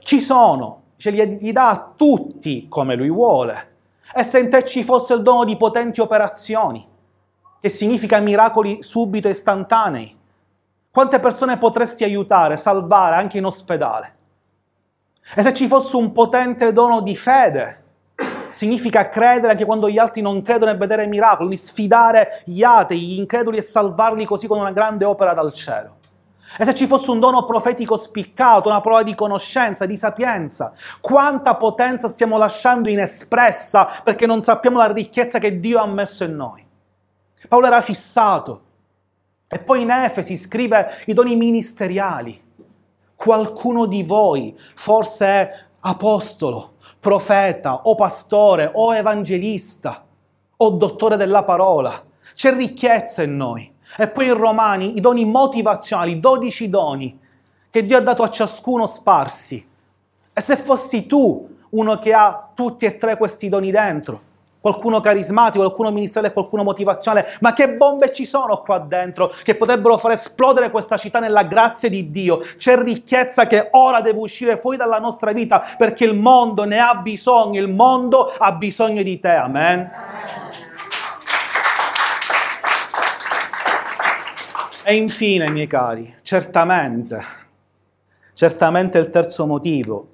Ci 0.00 0.20
sono, 0.22 0.84
ce 0.96 1.10
li, 1.10 1.36
li 1.38 1.52
dà 1.52 1.68
a 1.68 1.92
tutti 1.94 2.66
come 2.66 2.94
lui 2.94 3.10
vuole. 3.10 3.72
E 4.16 4.22
se 4.22 4.38
in 4.38 4.48
te 4.48 4.64
ci 4.64 4.84
fosse 4.84 5.14
il 5.14 5.22
dono 5.22 5.44
di 5.44 5.56
potenti 5.56 6.00
operazioni, 6.00 6.86
che 7.60 7.68
significa 7.68 8.20
miracoli 8.20 8.80
subito 8.80 9.26
istantanei, 9.26 10.16
quante 10.88 11.18
persone 11.18 11.58
potresti 11.58 12.04
aiutare, 12.04 12.56
salvare 12.56 13.16
anche 13.16 13.38
in 13.38 13.44
ospedale? 13.44 14.14
E 15.34 15.42
se 15.42 15.52
ci 15.52 15.66
fosse 15.66 15.96
un 15.96 16.12
potente 16.12 16.72
dono 16.72 17.00
di 17.00 17.16
fede, 17.16 17.82
significa 18.50 19.08
credere 19.08 19.52
anche 19.52 19.64
quando 19.64 19.90
gli 19.90 19.98
altri 19.98 20.22
non 20.22 20.42
credono 20.42 20.70
e 20.70 20.76
vedere 20.76 21.08
miracoli, 21.08 21.56
sfidare 21.56 22.42
gli 22.44 22.62
atei, 22.62 23.00
gli 23.00 23.18
increduli 23.18 23.56
e 23.56 23.62
salvarli 23.62 24.24
così 24.24 24.46
con 24.46 24.60
una 24.60 24.70
grande 24.70 25.04
opera 25.04 25.34
dal 25.34 25.52
cielo. 25.52 25.96
E 26.56 26.64
se 26.64 26.74
ci 26.74 26.86
fosse 26.86 27.10
un 27.10 27.18
dono 27.18 27.44
profetico 27.44 27.96
spiccato, 27.96 28.68
una 28.68 28.80
prova 28.80 29.02
di 29.02 29.14
conoscenza, 29.14 29.86
di 29.86 29.96
sapienza, 29.96 30.72
quanta 31.00 31.56
potenza 31.56 32.08
stiamo 32.08 32.38
lasciando 32.38 32.88
inespressa 32.88 33.88
perché 34.04 34.26
non 34.26 34.42
sappiamo 34.42 34.78
la 34.78 34.92
ricchezza 34.92 35.38
che 35.38 35.58
Dio 35.58 35.80
ha 35.80 35.86
messo 35.86 36.24
in 36.24 36.36
noi. 36.36 36.64
Paolo 37.48 37.66
era 37.66 37.80
fissato. 37.80 38.62
E 39.48 39.58
poi 39.58 39.82
in 39.82 39.90
Efesi 39.90 40.36
scrive 40.36 41.02
i 41.06 41.12
doni 41.12 41.36
ministeriali. 41.36 42.42
Qualcuno 43.14 43.86
di 43.86 44.02
voi 44.02 44.58
forse 44.74 45.26
è 45.26 45.64
apostolo, 45.80 46.74
profeta 46.98 47.82
o 47.82 47.94
pastore 47.94 48.70
o 48.72 48.94
evangelista 48.94 50.04
o 50.56 50.70
dottore 50.70 51.16
della 51.16 51.42
parola. 51.42 52.02
C'è 52.34 52.54
ricchezza 52.54 53.22
in 53.22 53.36
noi. 53.36 53.73
E 53.96 54.08
poi 54.08 54.26
in 54.26 54.36
Romani 54.36 54.96
i 54.96 55.00
doni 55.00 55.24
motivazionali, 55.24 56.18
12 56.18 56.70
doni 56.70 57.18
che 57.70 57.84
Dio 57.84 57.96
ha 57.96 58.00
dato 58.00 58.22
a 58.22 58.30
ciascuno 58.30 58.86
sparsi. 58.86 59.66
E 60.32 60.40
se 60.40 60.56
fossi 60.56 61.06
tu 61.06 61.48
uno 61.70 61.98
che 61.98 62.12
ha 62.12 62.50
tutti 62.54 62.84
e 62.84 62.96
tre 62.96 63.16
questi 63.16 63.48
doni 63.48 63.70
dentro, 63.70 64.20
qualcuno 64.60 65.00
carismatico, 65.00 65.62
qualcuno 65.62 65.90
ministeriale 65.90 66.32
qualcuno 66.32 66.62
motivazionale, 66.62 67.36
ma 67.40 67.52
che 67.52 67.72
bombe 67.72 68.12
ci 68.12 68.24
sono 68.24 68.60
qua 68.60 68.78
dentro 68.78 69.32
che 69.42 69.56
potrebbero 69.56 69.98
far 69.98 70.12
esplodere 70.12 70.70
questa 70.70 70.96
città 70.96 71.18
nella 71.18 71.42
grazia 71.42 71.88
di 71.88 72.10
Dio? 72.10 72.38
C'è 72.56 72.80
ricchezza 72.80 73.46
che 73.46 73.68
ora 73.72 74.00
deve 74.00 74.18
uscire 74.18 74.56
fuori 74.56 74.76
dalla 74.76 74.98
nostra 74.98 75.32
vita 75.32 75.62
perché 75.76 76.04
il 76.04 76.14
mondo 76.14 76.64
ne 76.64 76.78
ha 76.78 76.94
bisogno, 76.94 77.60
il 77.60 77.68
mondo 77.68 78.32
ha 78.38 78.52
bisogno 78.52 79.02
di 79.02 79.20
te. 79.20 79.34
Amen. 79.34 79.90
E 84.86 84.96
infine, 84.96 85.48
miei 85.48 85.66
cari, 85.66 86.14
certamente, 86.20 87.18
certamente 88.34 88.98
il 88.98 89.08
terzo 89.08 89.46
motivo 89.46 90.08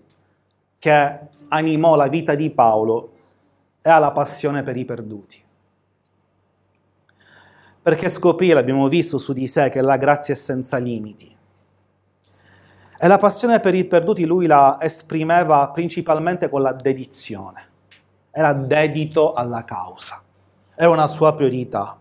che 0.79 1.19
animò 1.49 1.97
la 1.97 2.07
vita 2.07 2.37
di 2.37 2.51
Paolo 2.51 3.13
è 3.81 3.89
la 3.99 4.13
passione 4.13 4.63
per 4.63 4.77
i 4.77 4.85
perduti. 4.85 5.43
perché 7.83 8.09
scoprì, 8.09 8.51
l'abbiamo 8.51 8.89
visto 8.89 9.19
su 9.19 9.33
di 9.33 9.47
sé, 9.47 9.71
che 9.71 9.81
la 9.81 9.97
grazia 9.97 10.35
è 10.35 10.37
senza 10.37 10.77
limiti. 10.77 11.37
E 13.03 13.09
la 13.09 13.19
passione 13.19 13.59
per 13.59 13.75
i 13.75 13.87
perduti 13.87 14.27
lui 14.27 14.47
la 14.47 14.77
esprimeva 14.81 15.69
principalmente 15.71 16.49
con 16.49 16.63
la 16.63 16.73
dedizione. 16.73 17.69
Era 18.31 18.53
dedito 18.53 19.33
alla 19.33 19.65
causa. 19.65 20.23
Era 20.75 20.91
una 20.91 21.07
sua 21.07 21.35
priorità. 21.35 21.99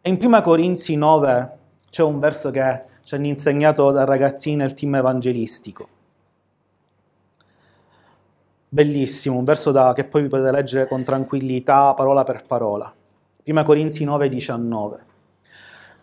E 0.00 0.10
in 0.10 0.18
1 0.20 0.42
Corinzi 0.42 0.96
9 0.96 1.57
c'è 1.90 2.02
un 2.02 2.18
verso 2.18 2.50
che 2.50 2.82
ci 3.02 3.14
hanno 3.14 3.26
insegnato 3.26 3.90
da 3.90 4.04
ragazzini 4.04 4.56
nel 4.56 4.74
team 4.74 4.96
evangelistico. 4.96 5.88
Bellissimo, 8.68 9.38
un 9.38 9.44
verso 9.44 9.72
da, 9.72 9.94
che 9.94 10.04
poi 10.04 10.22
vi 10.22 10.28
potete 10.28 10.50
leggere 10.50 10.86
con 10.86 11.02
tranquillità, 11.02 11.94
parola 11.94 12.22
per 12.22 12.44
parola. 12.46 12.92
1 13.44 13.62
Corinzi 13.62 14.04
9, 14.04 14.28
19. 14.28 15.06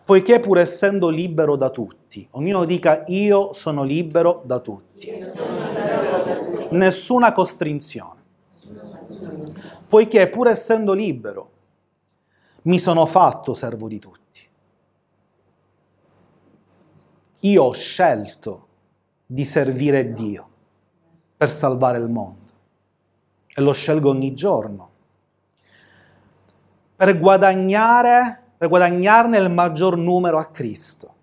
Poiché 0.04 0.40
pur 0.40 0.58
essendo 0.58 1.08
libero 1.08 1.54
da 1.54 1.70
tutti, 1.70 2.26
ognuno 2.32 2.64
dica 2.64 3.04
io 3.06 3.52
sono 3.52 3.84
libero 3.84 4.42
da 4.44 4.58
tutti. 4.58 5.12
Nessuna 6.70 7.32
costrinzione. 7.32 8.22
Poiché 9.88 10.28
pur 10.28 10.48
essendo 10.48 10.92
libero, 10.92 11.50
mi 12.62 12.80
sono 12.80 13.06
fatto 13.06 13.54
servo 13.54 13.86
di 13.86 14.00
tutti. 14.00 14.25
Io 17.46 17.62
ho 17.62 17.72
scelto 17.72 18.66
di 19.24 19.44
servire 19.44 20.12
Dio 20.12 20.48
per 21.36 21.48
salvare 21.48 21.98
il 21.98 22.08
mondo. 22.08 22.50
E 23.46 23.60
lo 23.60 23.72
scelgo 23.72 24.10
ogni 24.10 24.34
giorno. 24.34 24.90
Per 26.96 27.18
guadagnare, 27.18 28.42
per 28.56 28.68
guadagnarne 28.68 29.38
il 29.38 29.50
maggior 29.50 29.96
numero 29.96 30.38
a 30.38 30.46
Cristo. 30.46 31.14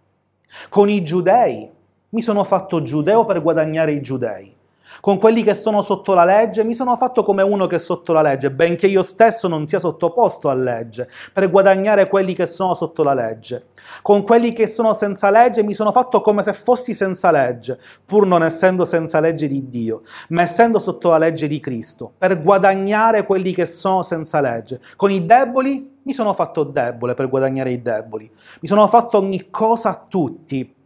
Con 0.70 0.88
i 0.90 1.04
giudei. 1.04 1.70
Mi 2.10 2.22
sono 2.22 2.44
fatto 2.44 2.82
giudeo 2.82 3.26
per 3.26 3.42
guadagnare 3.42 3.92
i 3.92 4.02
giudei 4.02 4.56
con 5.04 5.18
quelli 5.18 5.44
che 5.44 5.54
sono 5.54 5.82
sotto 5.82 6.14
la 6.14 6.24
legge, 6.24 6.64
mi 6.64 6.74
sono 6.74 6.96
fatto 6.96 7.24
come 7.24 7.44
uno 7.44 7.68
che 7.68 7.76
è 7.76 7.80
sotto 7.80 8.14
la 8.14 8.22
legge, 8.22 8.52
benché 8.52 8.88
io 8.88 9.04
stesso 9.04 9.50
non 9.50 9.68
sia 9.68 9.78
sottoposto 9.78 10.48
a 10.48 10.54
legge, 10.54 11.10
per 11.34 11.52
guadagnare 11.52 12.08
quelli 12.08 12.34
che 12.34 12.46
sono 12.46 12.74
sotto 12.74 13.04
la 13.04 13.14
legge. 13.14 13.66
Con 14.02 14.24
quelli 14.24 14.54
che 14.54 14.66
sono 14.66 14.94
senza 14.94 15.30
legge 15.30 15.62
mi 15.62 15.74
sono 15.74 15.92
fatto 15.92 16.22
come 16.22 16.42
se 16.42 16.54
fossi 16.54 16.94
senza 16.94 17.32
legge, 17.32 17.78
pur 18.06 18.26
non 18.26 18.46
essendo 18.46 18.86
senza 18.86 19.20
legge 19.20 19.48
di 19.48 19.68
Dio, 19.68 20.04
ma 20.30 20.44
essendo 20.44 20.80
sotto 20.80 21.10
la 21.10 21.18
legge 21.18 21.50
di 21.50 21.60
Cristo, 21.60 22.10
per 22.18 22.42
guadagnare 22.42 23.26
quelli 23.26 23.54
che 23.54 23.66
sono 23.66 24.04
senza 24.04 24.40
legge. 24.40 24.80
Con 24.96 25.12
i 25.12 25.26
deboli 25.26 25.98
mi 26.02 26.14
sono 26.14 26.34
fatto 26.34 26.64
debole 26.64 27.14
per 27.14 27.28
guadagnare 27.28 27.72
i 27.72 27.82
deboli. 27.82 28.32
Mi 28.62 28.70
sono 28.70 28.88
fatto 28.88 29.18
ogni 29.18 29.50
cosa 29.50 29.90
a 29.90 30.06
tutti 30.08 30.82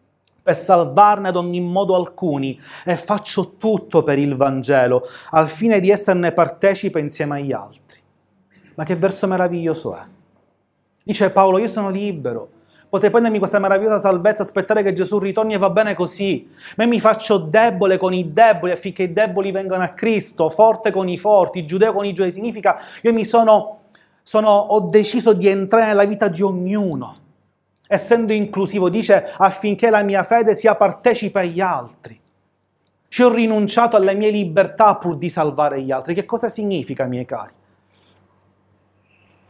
per 0.47 0.55
salvarne 0.55 1.27
ad 1.27 1.35
ogni 1.35 1.59
modo 1.59 1.93
alcuni 1.93 2.57
e 2.85 2.95
faccio 2.95 3.55
tutto 3.57 4.01
per 4.03 4.17
il 4.17 4.37
Vangelo, 4.37 5.05
al 5.31 5.45
fine 5.49 5.81
di 5.81 5.89
esserne 5.89 6.31
partecipe 6.31 7.01
insieme 7.01 7.39
agli 7.39 7.51
altri. 7.51 7.99
Ma 8.75 8.85
che 8.85 8.95
verso 8.95 9.27
meraviglioso 9.27 9.93
è? 9.93 9.99
Dice 11.03 11.31
Paolo, 11.31 11.57
io 11.57 11.67
sono 11.67 11.89
libero, 11.89 12.47
potrei 12.87 13.11
prendermi 13.11 13.39
questa 13.39 13.59
meravigliosa 13.59 13.97
salvezza, 13.97 14.43
aspettare 14.43 14.83
che 14.83 14.93
Gesù 14.93 15.19
ritorni 15.19 15.53
e 15.53 15.57
va 15.57 15.69
bene 15.69 15.93
così. 15.93 16.49
Ma 16.77 16.85
mi 16.85 17.01
faccio 17.01 17.39
debole 17.39 17.97
con 17.97 18.13
i 18.13 18.31
deboli 18.31 18.71
affinché 18.71 19.03
i 19.03 19.11
deboli 19.11 19.51
vengano 19.51 19.83
a 19.83 19.89
Cristo, 19.89 20.47
forte 20.47 20.91
con 20.91 21.09
i 21.09 21.17
forti, 21.17 21.65
giudeo 21.65 21.91
con 21.91 22.05
i 22.05 22.13
giudei. 22.13 22.31
Significa, 22.31 22.79
io 23.01 23.11
mi 23.11 23.25
sono, 23.25 23.79
sono, 24.23 24.47
ho 24.49 24.79
deciso 24.79 25.33
di 25.33 25.49
entrare 25.49 25.87
nella 25.87 26.05
vita 26.05 26.29
di 26.29 26.41
ognuno 26.41 27.25
essendo 27.87 28.33
inclusivo, 28.33 28.89
dice 28.89 29.33
affinché 29.37 29.89
la 29.89 30.03
mia 30.03 30.23
fede 30.23 30.55
sia 30.55 30.75
partecipe 30.75 31.39
agli 31.39 31.61
altri. 31.61 32.19
Ci 33.07 33.23
ho 33.23 33.33
rinunciato 33.33 33.95
alle 33.95 34.13
mie 34.13 34.29
libertà 34.29 34.97
pur 34.97 35.17
di 35.17 35.29
salvare 35.29 35.81
gli 35.81 35.91
altri. 35.91 36.13
Che 36.13 36.25
cosa 36.25 36.49
significa, 36.49 37.05
miei 37.05 37.25
cari? 37.25 37.53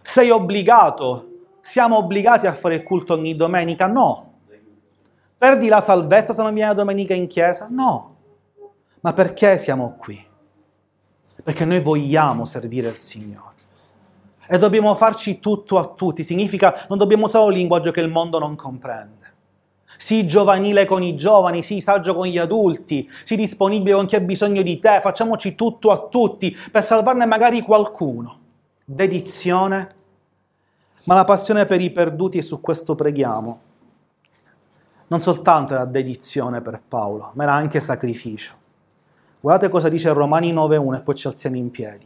Sei 0.01 0.29
obbligato, 0.29 1.29
siamo 1.59 1.97
obbligati 1.97 2.47
a 2.47 2.53
fare 2.53 2.75
il 2.75 2.83
culto 2.83 3.13
ogni 3.13 3.35
domenica? 3.35 3.87
No. 3.87 4.35
Perdi 5.37 5.67
la 5.67 5.81
salvezza 5.81 6.33
se 6.33 6.41
non 6.41 6.53
vieni 6.53 6.69
la 6.69 6.75
domenica 6.75 7.13
in 7.13 7.27
chiesa? 7.27 7.67
No. 7.69 8.15
Ma 9.01 9.13
perché 9.13 9.57
siamo 9.57 9.95
qui? 9.97 10.23
Perché 11.43 11.65
noi 11.65 11.79
vogliamo 11.79 12.45
servire 12.45 12.89
il 12.89 12.97
Signore 12.97 13.46
e 14.47 14.57
dobbiamo 14.57 14.95
farci 14.95 15.39
tutto 15.39 15.77
a 15.77 15.85
tutti. 15.85 16.23
Significa 16.23 16.85
non 16.89 16.97
dobbiamo 16.97 17.25
usare 17.25 17.45
un 17.45 17.51
linguaggio 17.51 17.91
che 17.91 18.01
il 18.01 18.09
mondo 18.09 18.39
non 18.39 18.55
comprende. 18.55 19.25
Sii 19.97 20.27
giovanile 20.27 20.85
con 20.85 21.01
i 21.01 21.15
giovani, 21.15 21.63
sii 21.63 21.81
saggio 21.81 22.13
con 22.13 22.27
gli 22.27 22.37
adulti, 22.37 23.09
sii 23.23 23.35
disponibile 23.35 23.95
con 23.95 24.05
chi 24.05 24.15
ha 24.15 24.19
bisogno 24.19 24.61
di 24.61 24.79
te, 24.79 24.99
facciamoci 25.01 25.55
tutto 25.55 25.91
a 25.91 26.07
tutti 26.07 26.55
per 26.71 26.83
salvarne 26.83 27.25
magari 27.25 27.61
qualcuno. 27.61 28.39
Dedizione, 28.85 29.95
ma 31.05 31.15
la 31.15 31.25
passione 31.25 31.65
per 31.65 31.81
i 31.81 31.89
perduti 31.89 32.37
e 32.37 32.43
su 32.43 32.61
questo 32.61 32.93
preghiamo. 32.93 33.57
Non 35.07 35.21
soltanto 35.21 35.73
era 35.73 35.85
dedizione 35.85 36.61
per 36.61 36.81
Paolo, 36.87 37.31
ma 37.33 37.43
era 37.43 37.53
anche 37.53 37.79
sacrificio. 37.79 38.53
Guardate 39.39 39.69
cosa 39.69 39.89
dice 39.89 40.11
Romani 40.11 40.53
9.1 40.53 40.95
e 40.95 41.01
poi 41.01 41.15
ci 41.15 41.27
alziamo 41.27 41.55
in 41.55 41.71
piedi. 41.71 42.05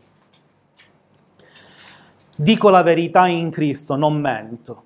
Dico 2.42 2.72
la 2.72 2.82
verità 2.82 3.28
in 3.28 3.52
Cristo, 3.52 3.96
non 3.96 4.20
mento, 4.20 4.84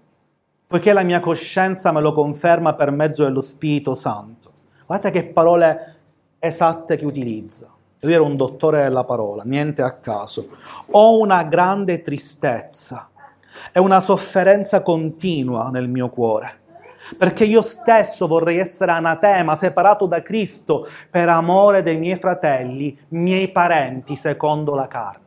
poiché 0.68 0.92
la 0.92 1.04
mia 1.04 1.22
coscienza 1.22 1.94
me 1.94 2.02
lo 2.02 2.12
conferma 2.12 2.74
per 2.74 2.92
mezzo 2.92 3.24
dello 3.24 3.40
Spirito 3.40 3.96
Santo. 3.96 4.52
Guardate 4.86 5.12
che 5.12 5.28
parole 5.28 5.96
esatte 6.38 6.98
che 6.98 7.06
utilizza. 7.06 7.74
Lui 8.02 8.12
era 8.12 8.24
un 8.24 8.36
dottore 8.36 8.82
della 8.84 9.06
parola, 9.06 9.44
niente 9.46 9.84
a 9.84 9.94
caso. 9.94 10.50
Ho 10.92 11.18
una 11.18 11.44
grande 11.44 12.02
tristezza 12.02 13.10
e 13.72 13.80
una 13.80 14.02
sofferenza 14.02 14.82
continua 14.82 15.70
nel 15.70 15.88
mio 15.88 16.10
cuore, 16.10 16.60
perché 17.18 17.46
io 17.46 17.62
stesso 17.62 18.28
vorrei 18.28 18.58
essere 18.58 18.92
anatema, 18.92 19.56
separato 19.56 20.08
da 20.08 20.22
Cristo, 20.22 20.86
per 21.10 21.30
amore 21.30 21.84
dei 21.84 21.98
miei 21.98 22.18
fratelli, 22.18 23.00
miei 23.12 23.50
parenti, 23.50 24.18
secondo 24.18 24.76
la 24.76 24.88
carne. 24.90 25.24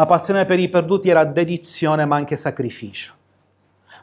La 0.00 0.06
passione 0.06 0.46
per 0.46 0.58
i 0.58 0.70
perduti 0.70 1.10
era 1.10 1.26
dedizione 1.26 2.06
ma 2.06 2.16
anche 2.16 2.34
sacrificio. 2.34 3.12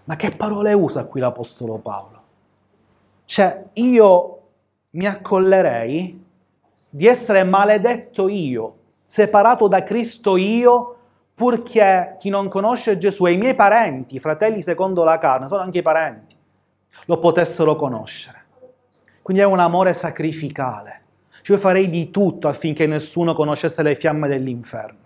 Ma 0.03 0.15
che 0.15 0.29
parole 0.29 0.71
usa 0.73 1.05
qui 1.05 1.19
l'Apostolo 1.19 1.79
Paolo? 1.79 2.21
Cioè, 3.25 3.69
io 3.73 4.41
mi 4.91 5.07
accollerei 5.07 6.23
di 6.87 7.07
essere 7.07 7.43
maledetto 7.43 8.27
io, 8.27 8.75
separato 9.05 9.67
da 9.67 9.81
Cristo 9.81 10.37
io, 10.37 10.97
purché 11.33 12.15
chi 12.19 12.29
non 12.29 12.47
conosce 12.47 12.99
Gesù 12.99 13.25
e 13.25 13.31
i 13.31 13.37
miei 13.37 13.55
parenti, 13.55 14.19
fratelli 14.19 14.61
secondo 14.61 15.03
la 15.03 15.17
carne, 15.17 15.47
sono 15.47 15.63
anche 15.63 15.79
i 15.79 15.81
parenti, 15.81 16.35
lo 17.07 17.17
potessero 17.17 17.75
conoscere. 17.75 18.45
Quindi 19.23 19.41
è 19.41 19.47
un 19.47 19.57
amore 19.57 19.93
sacrificale. 19.93 21.01
Cioè 21.41 21.55
io 21.55 21.61
farei 21.61 21.89
di 21.89 22.11
tutto 22.11 22.47
affinché 22.47 22.85
nessuno 22.85 23.33
conoscesse 23.33 23.81
le 23.81 23.95
fiamme 23.95 24.27
dell'inferno. 24.27 25.05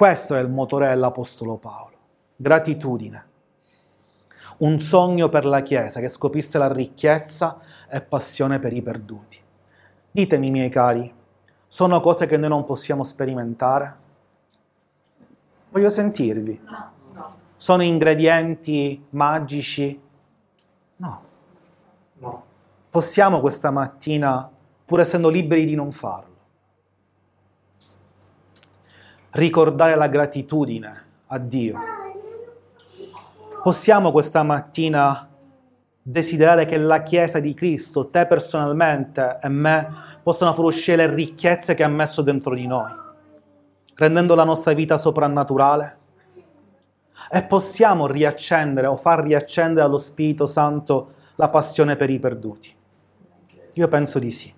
Questo 0.00 0.34
è 0.34 0.40
il 0.40 0.48
motore 0.48 0.88
dell'Apostolo 0.88 1.58
Paolo. 1.58 1.96
Gratitudine. 2.34 3.24
Un 4.60 4.80
sogno 4.80 5.28
per 5.28 5.44
la 5.44 5.60
Chiesa 5.60 6.00
che 6.00 6.08
scoprisse 6.08 6.56
la 6.56 6.72
ricchezza 6.72 7.60
e 7.86 8.00
passione 8.00 8.58
per 8.58 8.72
i 8.72 8.80
perduti. 8.80 9.38
Ditemi, 10.10 10.50
miei 10.50 10.70
cari, 10.70 11.12
sono 11.66 12.00
cose 12.00 12.26
che 12.26 12.38
noi 12.38 12.48
non 12.48 12.64
possiamo 12.64 13.02
sperimentare? 13.02 13.96
Voglio 15.68 15.90
sentirvi. 15.90 16.62
No, 16.64 16.92
no. 17.12 17.36
Sono 17.58 17.82
ingredienti 17.82 19.04
magici? 19.10 20.00
No. 20.96 21.22
no. 22.20 22.44
Possiamo 22.88 23.40
questa 23.40 23.70
mattina, 23.70 24.50
pur 24.82 25.00
essendo 25.00 25.28
liberi 25.28 25.66
di 25.66 25.74
non 25.74 25.92
farlo, 25.92 26.29
ricordare 29.32 29.96
la 29.96 30.08
gratitudine 30.08 31.04
a 31.26 31.38
Dio. 31.38 31.78
Possiamo 33.62 34.10
questa 34.10 34.42
mattina 34.42 35.28
desiderare 36.02 36.66
che 36.66 36.78
la 36.78 37.02
Chiesa 37.02 37.38
di 37.40 37.54
Cristo, 37.54 38.08
te 38.08 38.26
personalmente 38.26 39.38
e 39.40 39.48
me, 39.48 40.08
possano 40.22 40.52
far 40.52 40.64
uscire 40.64 41.06
le 41.06 41.14
ricchezze 41.14 41.74
che 41.74 41.82
ha 41.82 41.88
messo 41.88 42.22
dentro 42.22 42.54
di 42.54 42.66
noi, 42.66 42.90
rendendo 43.94 44.34
la 44.34 44.44
nostra 44.44 44.72
vita 44.72 44.96
soprannaturale? 44.96 45.98
E 47.30 47.42
possiamo 47.42 48.06
riaccendere 48.06 48.86
o 48.86 48.96
far 48.96 49.22
riaccendere 49.22 49.84
allo 49.84 49.98
Spirito 49.98 50.46
Santo 50.46 51.12
la 51.36 51.48
passione 51.48 51.96
per 51.96 52.10
i 52.10 52.18
perduti? 52.18 52.74
Io 53.74 53.88
penso 53.88 54.18
di 54.18 54.30
sì. 54.30 54.52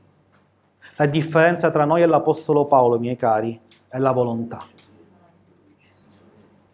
La 0.96 1.06
differenza 1.06 1.70
tra 1.70 1.84
noi 1.84 2.02
e 2.02 2.06
l'Apostolo 2.06 2.66
Paolo, 2.66 2.98
miei 2.98 3.16
cari, 3.16 3.60
è 3.92 3.98
la 3.98 4.12
volontà. 4.12 4.64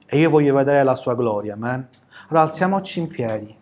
E 0.07 0.19
io 0.19 0.31
voglio 0.31 0.55
vedere 0.55 0.85
la 0.85 0.95
sua 0.95 1.17
gloria, 1.17 1.55
amen. 1.55 1.89
Allora 2.29 2.45
alziamoci 2.45 3.01
in 3.01 3.09
piedi. 3.09 3.57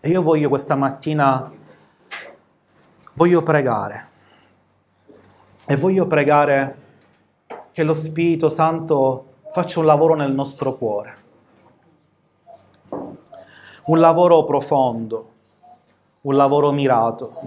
E 0.00 0.08
io 0.08 0.22
voglio 0.22 0.48
questa 0.48 0.74
mattina, 0.74 1.52
voglio 3.12 3.42
pregare. 3.44 4.08
E 5.66 5.76
voglio 5.76 6.08
pregare 6.08 6.76
che 7.70 7.84
lo 7.84 7.94
Spirito 7.94 8.48
Santo 8.48 9.34
faccia 9.52 9.78
un 9.78 9.86
lavoro 9.86 10.16
nel 10.16 10.34
nostro 10.34 10.76
cuore. 10.76 11.16
Un 13.84 14.00
lavoro 14.00 14.44
profondo, 14.44 15.30
un 16.22 16.34
lavoro 16.34 16.72
mirato. 16.72 17.38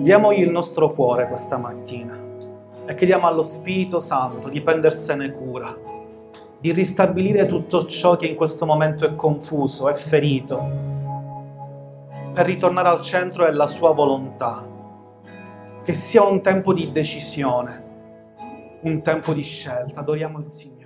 Diamogli 0.00 0.40
il 0.40 0.50
nostro 0.50 0.88
cuore 0.88 1.28
questa 1.28 1.58
mattina 1.58 2.11
e 2.84 2.94
chiediamo 2.94 3.26
allo 3.26 3.42
Spirito 3.42 3.98
Santo 3.98 4.48
di 4.48 4.60
prendersene 4.60 5.30
cura, 5.30 5.76
di 6.58 6.72
ristabilire 6.72 7.46
tutto 7.46 7.86
ciò 7.86 8.16
che 8.16 8.26
in 8.26 8.34
questo 8.34 8.66
momento 8.66 9.06
è 9.06 9.14
confuso, 9.14 9.88
è 9.88 9.94
ferito, 9.94 10.90
per 12.32 12.46
ritornare 12.46 12.88
al 12.88 13.02
centro 13.02 13.44
della 13.44 13.66
sua 13.66 13.92
volontà. 13.92 14.66
Che 15.84 15.92
sia 15.92 16.22
un 16.22 16.40
tempo 16.40 16.72
di 16.72 16.92
decisione, 16.92 17.90
un 18.82 19.02
tempo 19.02 19.32
di 19.32 19.42
scelta. 19.42 20.00
Adoriamo 20.00 20.38
il 20.38 20.50
Signore. 20.50 20.81